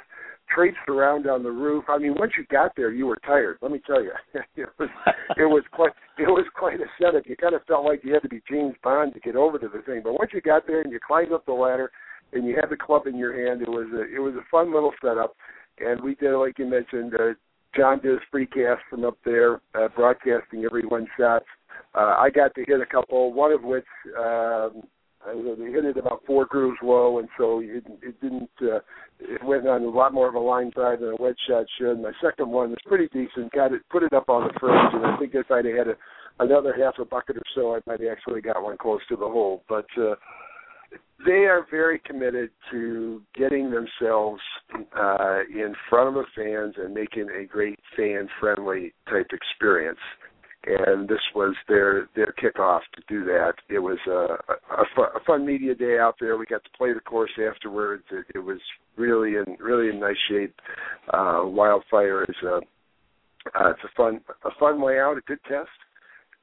[0.54, 1.84] traipsed around on the roof.
[1.88, 3.58] I mean, once you got there, you were tired.
[3.60, 4.12] Let me tell you,
[4.56, 4.88] it was
[5.36, 7.24] it was quite it was quite a setup.
[7.26, 9.68] You kind of felt like you had to be James Bond to get over to
[9.68, 10.00] the thing.
[10.04, 11.90] But once you got there and you climbed up the ladder
[12.32, 14.72] and you had the club in your hand, it was a it was a fun
[14.72, 15.34] little setup.
[15.78, 17.32] And we did, like you mentioned, uh,
[17.76, 21.46] John did a Spreecast from up there, uh, broadcasting everyone's shots.
[21.94, 23.86] Uh, I got to hit a couple, one of which
[24.18, 24.82] um,
[25.26, 28.50] I hit it about four grooves low, and so it, it didn't.
[28.60, 28.80] Uh,
[29.18, 32.00] it went on a lot more of a line drive than a wedge shot should.
[32.00, 33.52] My second one was pretty decent.
[33.52, 35.94] Got it, put it up on the fringe, and I think if I'd had a,
[36.38, 39.28] another half a bucket or so, I might have actually got one close to the
[39.28, 39.62] hole.
[39.68, 40.14] But uh,
[41.26, 44.40] they are very committed to getting themselves
[44.96, 49.98] uh, in front of the fans and making a great fan-friendly type experience.
[50.66, 53.54] And this was their their kickoff to do that.
[53.70, 54.36] It was a,
[54.74, 56.36] a, fun, a fun media day out there.
[56.36, 58.04] We got to play the course afterwards.
[58.10, 58.58] It, it was
[58.96, 60.54] really in really in nice shape.
[61.14, 65.70] Uh, Wildfire is a uh, it's a fun a fun way out, a good test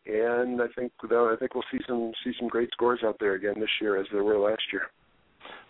[0.08, 3.56] and I think I think we'll see some see some great scores out there again
[3.60, 4.84] this year as there were last year.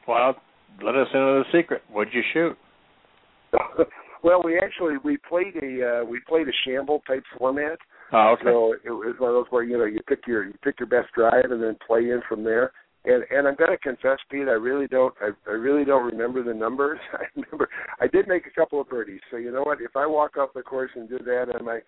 [0.08, 0.36] Well,
[0.84, 1.82] let us into the secret.
[1.92, 2.58] What'd you shoot?
[4.24, 7.80] well, we actually we played a uh, we played a shamble type format.
[8.14, 8.44] Oh, okay.
[8.46, 10.88] So it was one of those where you know you pick your you pick your
[10.88, 12.72] best drive and then play in from there.
[13.06, 16.54] And and I'm gonna confess, Pete, I really don't I, I really don't remember the
[16.54, 17.00] numbers.
[17.14, 17.70] I remember
[18.00, 19.22] I did make a couple of birdies.
[19.32, 19.82] So you know what?
[19.82, 21.80] If I walk off the course and do that, and my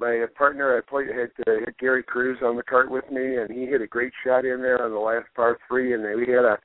[0.00, 3.50] my partner, I played had, uh, had Gary Cruz on the cart with me, and
[3.50, 6.44] he hit a great shot in there on the last par three, and we had
[6.44, 6.58] a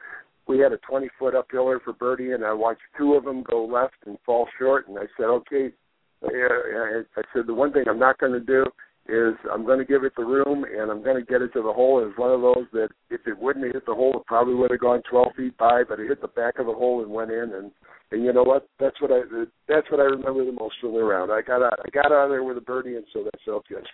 [0.48, 3.66] we had a 20 foot uphiller for birdie, and I watched two of them go
[3.66, 5.72] left and fall short, and I said, okay,
[6.24, 8.64] I, I said the one thing I'm not going to do
[9.08, 11.62] is I'm going to give it the room, and I'm going to get it to
[11.62, 12.02] the hole.
[12.02, 14.56] It was one of those that if it wouldn't have hit the hole, it probably
[14.56, 17.12] would have gone 12 feet by, but it hit the back of the hole and
[17.12, 17.72] went in, and
[18.12, 18.68] and you know what?
[18.80, 19.22] That's what I
[19.68, 21.32] that's what I remember the most from the round.
[21.32, 23.66] I got out I got out of there with a birdie, and so that felt
[23.68, 23.86] good.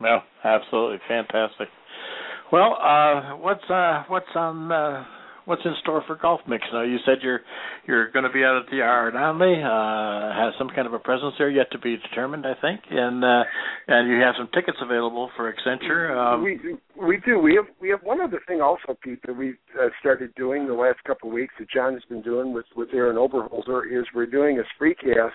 [0.00, 1.68] Well, absolutely fantastic.
[2.52, 5.04] Well, uh, what's uh, what's on uh,
[5.50, 6.64] what's in store for Golf Mix?
[6.72, 7.40] Now, you said you're
[7.86, 9.10] you're going to be out at the R.R.
[9.10, 12.80] Donnelley, uh, has some kind of a presence there yet to be determined, I think,
[12.88, 13.42] and uh,
[13.88, 16.16] and you have some tickets available for Accenture.
[16.16, 16.58] Um, we
[16.96, 17.38] we do.
[17.38, 20.74] We have we have one other thing also, Pete, that we uh, started doing the
[20.74, 24.26] last couple of weeks that John has been doing with with Aaron Oberholser is we're
[24.26, 25.30] doing a spreecast.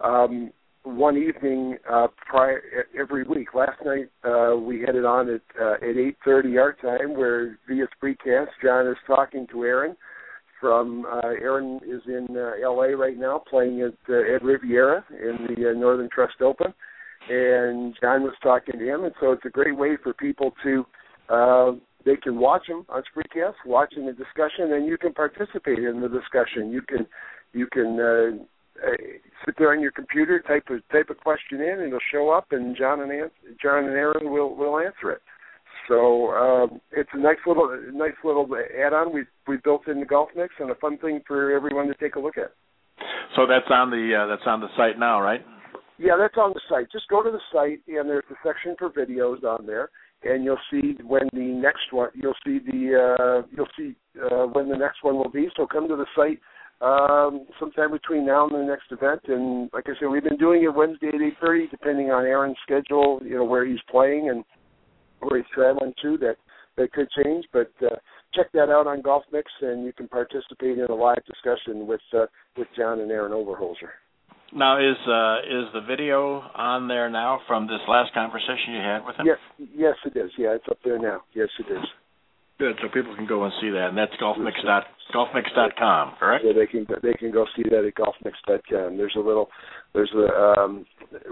[0.00, 0.52] Um,
[0.96, 2.62] one evening uh, prior
[2.98, 3.54] every week.
[3.54, 7.58] Last night uh, we had it on at uh, at eight thirty our time, where
[7.68, 9.96] via Spreecast, John is talking to Aaron.
[10.60, 12.96] From uh, Aaron is in uh, L.A.
[12.96, 16.72] right now, playing at uh, at Riviera in the uh, Northern Trust Open,
[17.28, 20.86] and John was talking to him, and so it's a great way for people to.
[21.28, 21.72] Uh,
[22.04, 26.08] they can watch them on Spreecast, watching the discussion, and you can participate in the
[26.08, 26.72] discussion.
[26.72, 27.06] You can
[27.52, 28.44] you can uh,
[28.86, 28.96] uh,
[29.44, 32.46] sit there on your computer, type a type a question in, and it'll show up,
[32.50, 33.10] and John and
[33.60, 35.22] John and Aaron will will answer it.
[35.88, 40.28] So um, it's a nice little nice little add-on we we built in the Golf
[40.36, 42.52] Mix, and a fun thing for everyone to take a look at.
[43.36, 45.40] So that's on the uh, that's on the site now, right?
[45.98, 46.92] Yeah, that's on the site.
[46.92, 49.90] Just go to the site, and there's a section for videos on there,
[50.22, 52.10] and you'll see when the next one.
[52.14, 55.48] You'll see the uh, you'll see uh, when the next one will be.
[55.56, 56.38] So come to the site
[56.80, 59.20] um, sometime between now and the next event.
[59.28, 62.56] And like I said, we've been doing it Wednesday at eight thirty, depending on Aaron's
[62.62, 63.20] schedule.
[63.24, 64.44] You know where he's playing and
[65.20, 66.16] where he's traveling to.
[66.18, 66.36] That
[66.76, 67.96] that could change, but uh,
[68.34, 72.00] check that out on Golf Mix, and you can participate in a live discussion with
[72.14, 72.26] uh,
[72.56, 73.90] with John and Aaron Oberholser.
[74.54, 79.04] Now, is uh, is the video on there now from this last conversation you had
[79.04, 79.26] with him?
[79.26, 79.38] Yes,
[79.74, 80.30] yes, it is.
[80.38, 81.22] Yeah, it's up there now.
[81.34, 81.84] Yes, it is.
[82.58, 84.84] Good, so people can go and see that, and that's golfmix dot
[85.14, 86.44] golfmix.com, correct?
[86.44, 88.96] Yeah, they can they can go see that at golfmix.com.
[88.96, 89.48] There's a little
[89.94, 90.84] there's a um,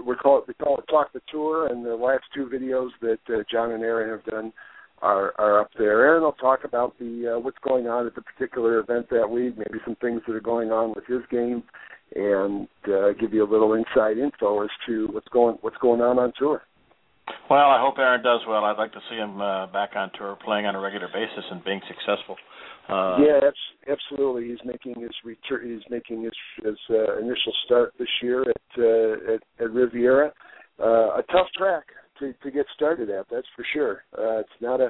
[0.05, 3.19] we call it we call it talk the tour, and the last two videos that
[3.29, 4.53] uh, John and Aaron have done
[5.01, 6.05] are are up there.
[6.05, 9.57] Aaron will talk about the uh, what's going on at the particular event that week,
[9.57, 11.61] maybe some things that are going on with his game,
[12.15, 16.19] and uh, give you a little inside info as to what's going what's going on
[16.19, 16.61] on tour.
[17.49, 18.65] Well, I hope Aaron does well.
[18.65, 21.63] I'd like to see him uh, back on tour, playing on a regular basis and
[21.63, 22.35] being successful.
[22.89, 23.39] Uh, yeah,
[23.91, 24.47] absolutely.
[24.49, 25.69] He's making his return.
[25.69, 30.31] He's making his his uh, initial start this year at uh, at, at Riviera.
[30.79, 31.83] Uh, a tough track
[32.19, 33.25] to to get started at.
[33.29, 34.03] That's for sure.
[34.17, 34.87] Uh, it's not a.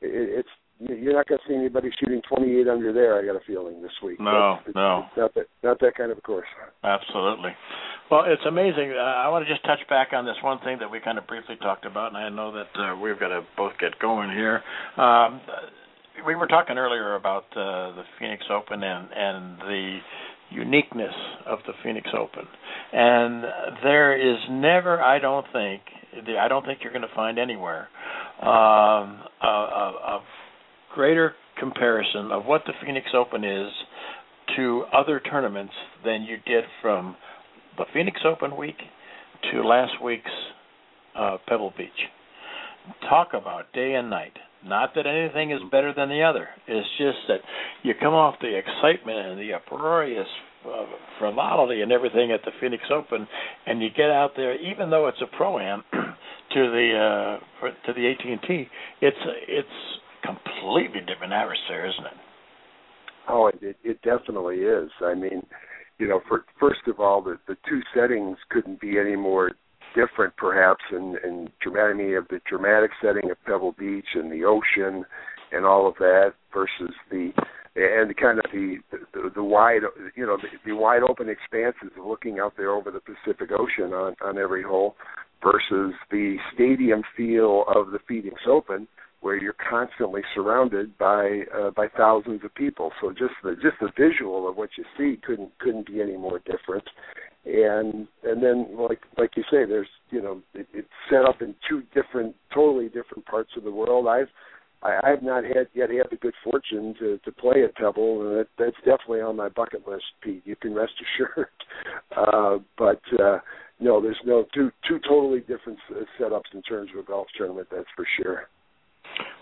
[0.00, 0.48] It, it's
[0.80, 3.18] you're not going to see anybody shooting 28 under there.
[3.18, 4.18] I got a feeling this week.
[4.18, 6.46] No, it's, no, it's not that not that kind of a course.
[6.82, 7.50] Absolutely.
[8.10, 8.92] Well, it's amazing.
[8.96, 11.26] Uh, I want to just touch back on this one thing that we kind of
[11.26, 14.62] briefly talked about, and I know that uh, we've got to both get going here.
[14.96, 15.40] Um,
[16.26, 19.98] we were talking earlier about uh, the Phoenix Open and and the
[20.50, 21.14] uniqueness
[21.46, 22.44] of the Phoenix Open.
[22.92, 23.44] And
[23.84, 25.82] there is never, I don't think,
[26.38, 27.88] I don't think you're going to find anywhere
[28.42, 30.22] um, a, a, a
[30.94, 33.68] greater comparison of what the Phoenix Open is
[34.56, 35.72] to other tournaments
[36.04, 37.16] than you did from
[37.76, 38.76] the Phoenix Open week
[39.52, 40.30] to last week's
[41.16, 41.88] uh, Pebble Beach.
[43.08, 44.32] Talk about day and night.
[44.64, 46.48] Not that anything is better than the other.
[46.66, 47.40] It's just that
[47.82, 50.26] you come off the excitement and the uproarious
[50.66, 50.84] uh,
[51.18, 53.26] frivolity and everything at the Phoenix Open,
[53.66, 56.08] and you get out there, even though it's a pro am, to
[56.54, 58.68] the uh, to the AT and T,
[59.00, 59.16] it's
[59.48, 59.68] it's
[60.24, 62.18] completely different atmosphere, isn't it?
[63.28, 64.90] Oh, it it definitely is.
[65.02, 65.46] I mean,
[65.98, 69.52] you know, for, first of all, the the two settings couldn't be any more
[69.94, 71.94] different, perhaps, in in dramatic.
[71.94, 75.04] I mean, of the dramatic setting of Pebble Beach and the ocean
[75.52, 77.32] and all of that versus the
[77.76, 79.82] and kind of the the, the wide
[80.16, 83.92] you know the, the wide open expanses of looking out there over the Pacific Ocean
[83.92, 84.96] on on every hole
[85.42, 88.86] versus the stadium feel of the Phoenix Open
[89.20, 93.90] where you're constantly surrounded by uh, by thousands of people so just the just the
[93.98, 96.84] visual of what you see couldn't couldn't be any more different
[97.44, 101.54] and and then like like you say there's you know it, it's set up in
[101.68, 104.28] two different totally different parts of the world i've
[104.82, 108.22] I, I have not had yet had the good fortune to to play at Pebble,
[108.22, 110.42] and that, that's definitely on my bucket list, Pete.
[110.44, 111.48] You can rest assured.
[112.16, 113.38] Uh, but uh,
[113.78, 115.78] no, there's no two two totally different
[116.18, 117.68] setups in terms of a golf tournament.
[117.70, 118.48] That's for sure.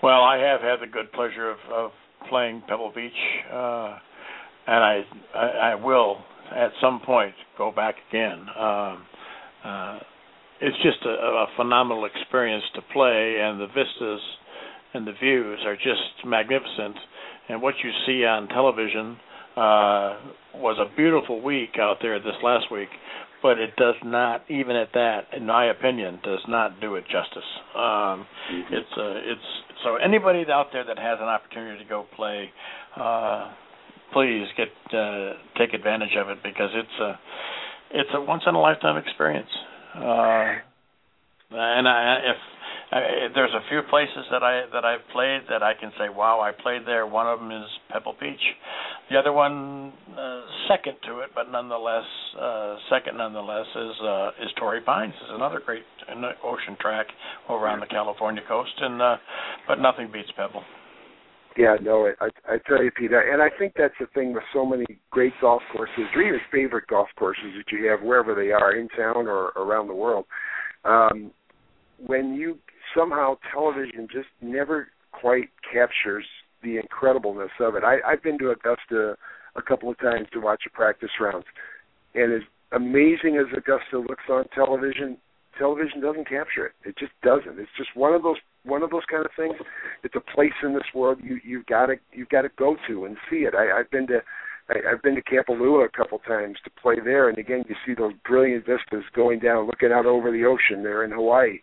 [0.02, 1.90] Well, I have had the good pleasure of, of
[2.28, 3.12] playing Pebble Beach,
[3.52, 3.98] uh,
[4.66, 5.00] and I,
[5.34, 6.18] I I will
[6.54, 8.46] at some point go back again.
[8.58, 9.04] Um,
[9.64, 9.98] uh,
[10.60, 14.20] it's just a, a phenomenal experience to play, and the vistas
[14.94, 16.96] and the views are just magnificent.
[17.48, 19.16] And what you see on television
[19.56, 20.16] uh,
[20.54, 22.88] was a beautiful week out there this last week,
[23.42, 27.48] but it does not, even at that, in my opinion, does not do it justice.
[27.74, 28.74] Um, mm-hmm.
[28.74, 29.48] It's uh, it's
[29.84, 32.50] so anybody out there that has an opportunity to go play,
[32.96, 33.52] uh,
[34.12, 37.18] please get uh, take advantage of it because it's a
[37.92, 39.50] it's a once in a lifetime experience.
[39.94, 40.54] Uh,
[41.50, 42.36] and I, if
[42.90, 43.00] uh,
[43.34, 46.52] there's a few places that I that I've played that I can say, wow, I
[46.52, 47.06] played there.
[47.06, 48.40] One of them is Pebble Beach.
[49.10, 52.04] The other one, uh, second to it, but nonetheless,
[52.40, 55.12] uh, second nonetheless, is uh, is Torrey Pines.
[55.14, 55.84] is another great
[56.42, 57.06] ocean track
[57.48, 59.16] over on the California coast, and uh,
[59.66, 60.62] but nothing beats Pebble.
[61.58, 64.64] Yeah, no, I, I tell you, Peter, and I think that's the thing with so
[64.64, 68.76] many great golf courses, or even favorite golf courses that you have wherever they are
[68.76, 70.24] in town or around the world.
[70.84, 71.32] Um,
[72.06, 72.58] when you
[72.96, 76.24] somehow television just never quite captures
[76.62, 77.84] the incredibleness of it.
[77.84, 79.16] I, I've been to Augusta
[79.56, 81.44] a couple of times to watch a practice round,
[82.14, 85.16] and as amazing as Augusta looks on television,
[85.58, 86.72] television doesn't capture it.
[86.84, 87.58] It just doesn't.
[87.58, 89.54] It's just one of those one of those kind of things.
[90.04, 93.04] It's a place in this world you you've got to you've got to go to
[93.04, 93.54] and see it.
[93.54, 94.20] I, I've been to
[94.68, 97.94] I, I've been to Kapalua a couple times to play there, and again you see
[97.94, 101.58] those brilliant vistas going down, looking out over the ocean there in Hawaii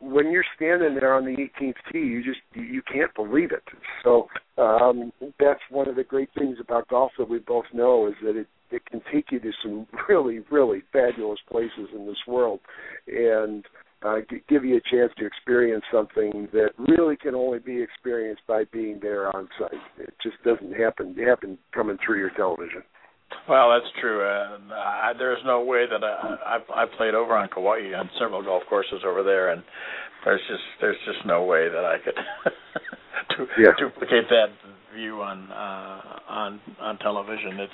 [0.00, 3.64] when you're standing there on the 18th tee, you just you can't believe it.
[4.02, 4.28] So
[4.58, 8.36] um, that's one of the great things about golf that we both know is that
[8.36, 12.60] it it can take you to some really really fabulous places in this world,
[13.06, 13.64] and
[14.04, 14.16] uh,
[14.48, 18.98] give you a chance to experience something that really can only be experienced by being
[19.00, 19.80] there on site.
[19.98, 22.82] It just doesn't happen happen coming through your television.
[23.48, 24.22] Well, that's true.
[24.22, 28.42] Uh, I, there's no way that I, I've, I've played over on Kauai on several
[28.42, 29.62] golf courses over there, and
[30.24, 32.14] there's just there's just no way that I could
[33.36, 33.72] to, yeah.
[33.78, 34.46] duplicate that
[34.94, 37.60] view on uh, on on television.
[37.60, 37.72] It's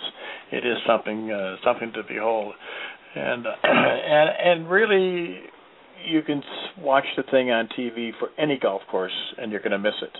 [0.52, 2.54] it is something uh, something to behold,
[3.14, 5.40] and uh, and and really
[6.06, 6.42] you can
[6.78, 10.16] watch the thing on TV for any golf course and you're going to miss it.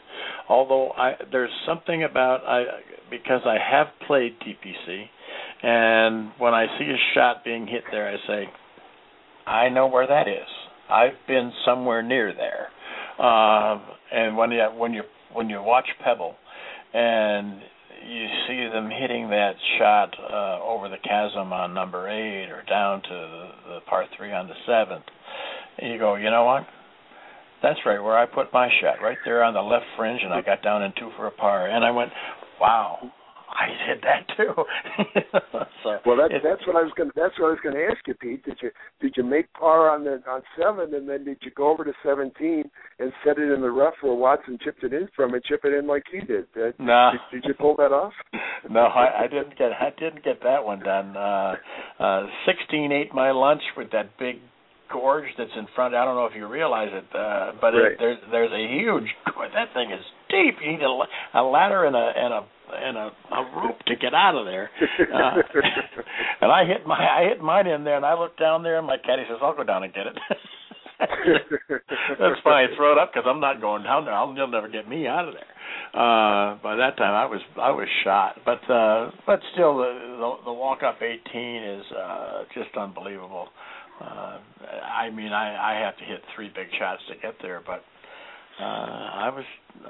[0.49, 2.65] Although I there's something about I
[3.11, 5.05] because I have played TPC
[5.63, 8.45] and when I see a shot being hit there, I say,
[9.47, 10.49] I know where that is.
[10.89, 12.69] I've been somewhere near there.
[13.25, 13.83] Um,
[14.13, 15.03] and when you when you
[15.33, 16.35] when you watch Pebble,
[16.95, 17.61] and
[18.07, 23.03] you see them hitting that shot uh, over the chasm on number eight, or down
[23.03, 25.05] to the, the par three on the seventh,
[25.79, 26.67] and you go, you know what?
[27.63, 30.41] That's right where I put my shot, right there on the left fringe, and I
[30.41, 31.69] got down in two for a par.
[31.69, 32.11] And I went,
[32.59, 33.11] wow,
[33.51, 34.55] I did that too.
[35.83, 37.11] so well, that, that's what I was going.
[37.17, 38.45] That's what I was going to ask you, Pete.
[38.45, 38.71] Did you
[39.01, 41.93] did you make par on the on seven, and then did you go over to
[42.05, 45.61] seventeen and set it in the rough where Watson chipped it in from and chip
[45.65, 46.47] it in like he did?
[46.57, 47.11] Uh, no.
[47.33, 48.13] Did, did, you pull that off?
[48.71, 49.73] no, I, I didn't get.
[49.73, 51.17] I didn't get that one done.
[51.17, 51.55] Uh,
[51.99, 54.37] uh, Sixteen ate my lunch with that big
[54.93, 55.95] gorge that's in front.
[55.95, 57.93] I don't know if you realize it, uh, but right.
[57.93, 59.09] it, there's there's a huge.
[59.41, 60.57] That thing is deep.
[60.63, 62.47] You need a, a ladder and a and a
[62.83, 64.71] and a, a rope to get out of there.
[65.01, 65.43] Uh,
[66.41, 68.87] and I hit my I hit mine in there, and I looked down there, and
[68.87, 70.17] my caddy says, "I'll go down and get it."
[71.01, 72.69] That's fine.
[72.77, 74.15] Throw it up because I'm not going down there.
[74.15, 75.51] I'll, you'll never get me out of there.
[75.95, 78.37] Uh, by that time, I was I was shot.
[78.45, 83.49] But uh, but still, the the, the walk up 18 is uh, just unbelievable.
[84.01, 84.39] Uh,
[84.85, 87.83] I mean, I I have to hit three big shots to get there, but
[88.61, 89.45] uh, I was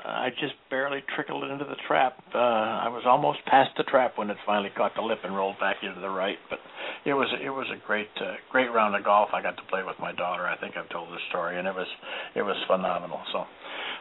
[0.05, 2.23] I just barely trickled it into the trap.
[2.35, 5.59] Uh, I was almost past the trap when it finally caught the lip and rolled
[5.59, 6.39] back into the right.
[6.49, 6.61] But
[7.05, 9.31] it was it was a great uh, great round of golf.
[9.33, 10.47] I got to play with my daughter.
[10.47, 11.89] I think I've told this story, and it was
[12.35, 13.21] it was phenomenal.
[13.33, 13.45] So.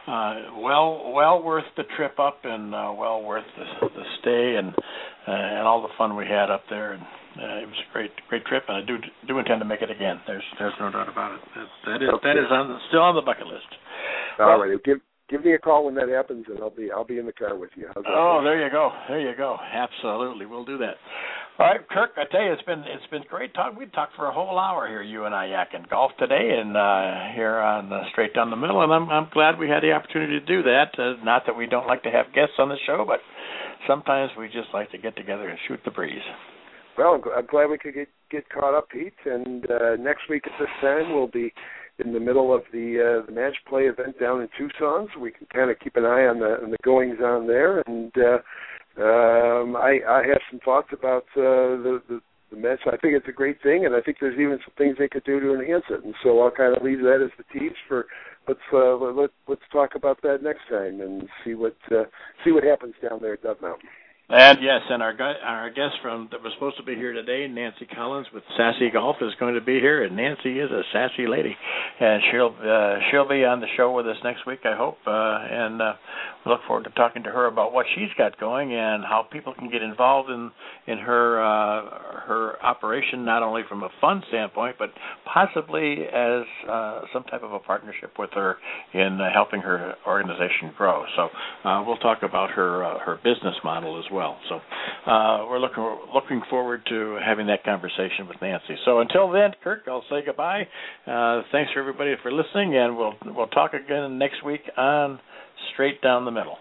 [0.06, 4.72] Uh, well, well worth the trip up, and uh, well worth the, the stay, and
[4.72, 6.92] uh, and all the fun we had up there.
[6.94, 8.96] And uh, it was a great great trip, and I do
[9.28, 10.20] do intend to make it again.
[10.26, 11.40] There's there's no doubt about it.
[11.54, 12.28] That, that is Okay.
[12.28, 13.68] that is on still on the bucket list.
[14.38, 14.98] All right, give
[15.30, 17.56] give me a call when that happens, and I'll be I'll be in the car
[17.56, 17.88] with you.
[18.06, 18.90] Oh, there you go.
[19.08, 19.56] There you go.
[19.72, 20.96] Absolutely, we'll do that.
[21.58, 22.12] All right, Kirk.
[22.16, 23.76] I tell you, it's been it's been great talk.
[23.78, 27.34] We talked for a whole hour here, you and I, yakking golf today, and uh,
[27.34, 28.82] here on uh, straight down the middle.
[28.82, 30.98] And I'm I'm glad we had the opportunity to do that.
[30.98, 33.20] Uh, not that we don't like to have guests on the show, but
[33.86, 36.22] sometimes we just like to get together and shoot the breeze.
[36.96, 39.12] Well, I'm, I'm glad we could get get caught up, Pete.
[39.26, 41.52] And uh, next week at this time, we'll be
[42.04, 45.30] in the middle of the uh, the match play event down in Tucson, so we
[45.30, 47.82] can kind of keep an eye on the on the goings on there.
[47.86, 48.38] And uh,
[49.00, 52.20] um, I I have some thoughts about uh, the, the
[52.50, 52.82] the Mets.
[52.86, 55.24] I think it's a great thing, and I think there's even some things they could
[55.24, 56.04] do to enhance it.
[56.04, 58.06] And so I'll kind of leave that as the tease for
[58.48, 62.04] let's uh, let let's talk about that next time and see what uh,
[62.44, 63.88] see what happens down there at Dove Mountain.
[64.32, 65.12] And yes, and our
[65.42, 69.16] our guest from that was supposed to be here today, Nancy Collins with Sassy Golf,
[69.22, 71.56] is going to be here, and Nancy is a sassy lady,
[71.98, 75.10] and she'll uh, she'll be on the show with us next week, I hope, uh,
[75.10, 75.94] and uh,
[76.46, 79.52] we look forward to talking to her about what she's got going and how people
[79.52, 80.52] can get involved in
[80.86, 81.82] in her uh,
[82.28, 84.90] her operation, not only from a fun standpoint, but
[85.24, 88.58] possibly as uh, some type of a partnership with her
[88.94, 91.04] in uh, helping her organization grow.
[91.16, 94.19] So uh, we'll talk about her uh, her business model as well.
[94.48, 94.56] So
[95.10, 98.76] uh, we're looking looking forward to having that conversation with Nancy.
[98.84, 100.62] So until then, Kirk, I'll say goodbye.
[101.06, 105.18] Uh, thanks for everybody for listening, and we'll we'll talk again next week on
[105.72, 106.56] Straight Down the Middle.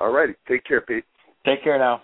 [0.00, 1.04] All righty, take care, Pete.
[1.44, 2.02] Take care now.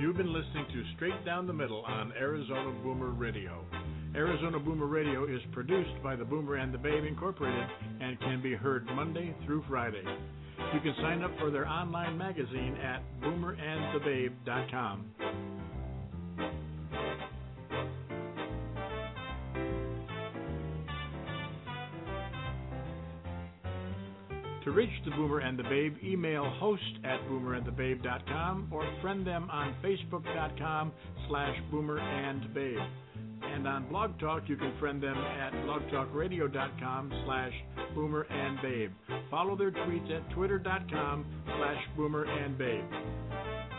[0.00, 3.66] You've been listening to Straight Down the Middle on Arizona Boomer Radio.
[4.14, 7.68] Arizona Boomer Radio is produced by the Boomer and the Babe Incorporated
[8.00, 10.02] and can be heard Monday through Friday.
[10.74, 15.04] You can sign up for their online magazine at boomerandthebabe.com.
[24.64, 29.74] To reach the Boomer and the Babe, email host at boomerandthebabe.com or friend them on
[29.82, 30.92] facebook.com
[31.28, 32.76] slash boomerandbabe.
[33.42, 37.52] And on Blog Talk, you can friend them at blogtalkradio.com slash
[37.94, 38.90] boomer and babe.
[39.30, 42.84] Follow their tweets at twitter.com slash boomer and babe.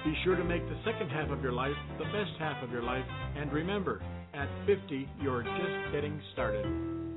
[0.03, 2.83] Be sure to make the second half of your life the best half of your
[2.83, 3.05] life.
[3.37, 4.01] And remember,
[4.33, 7.10] at 50, you're just getting started.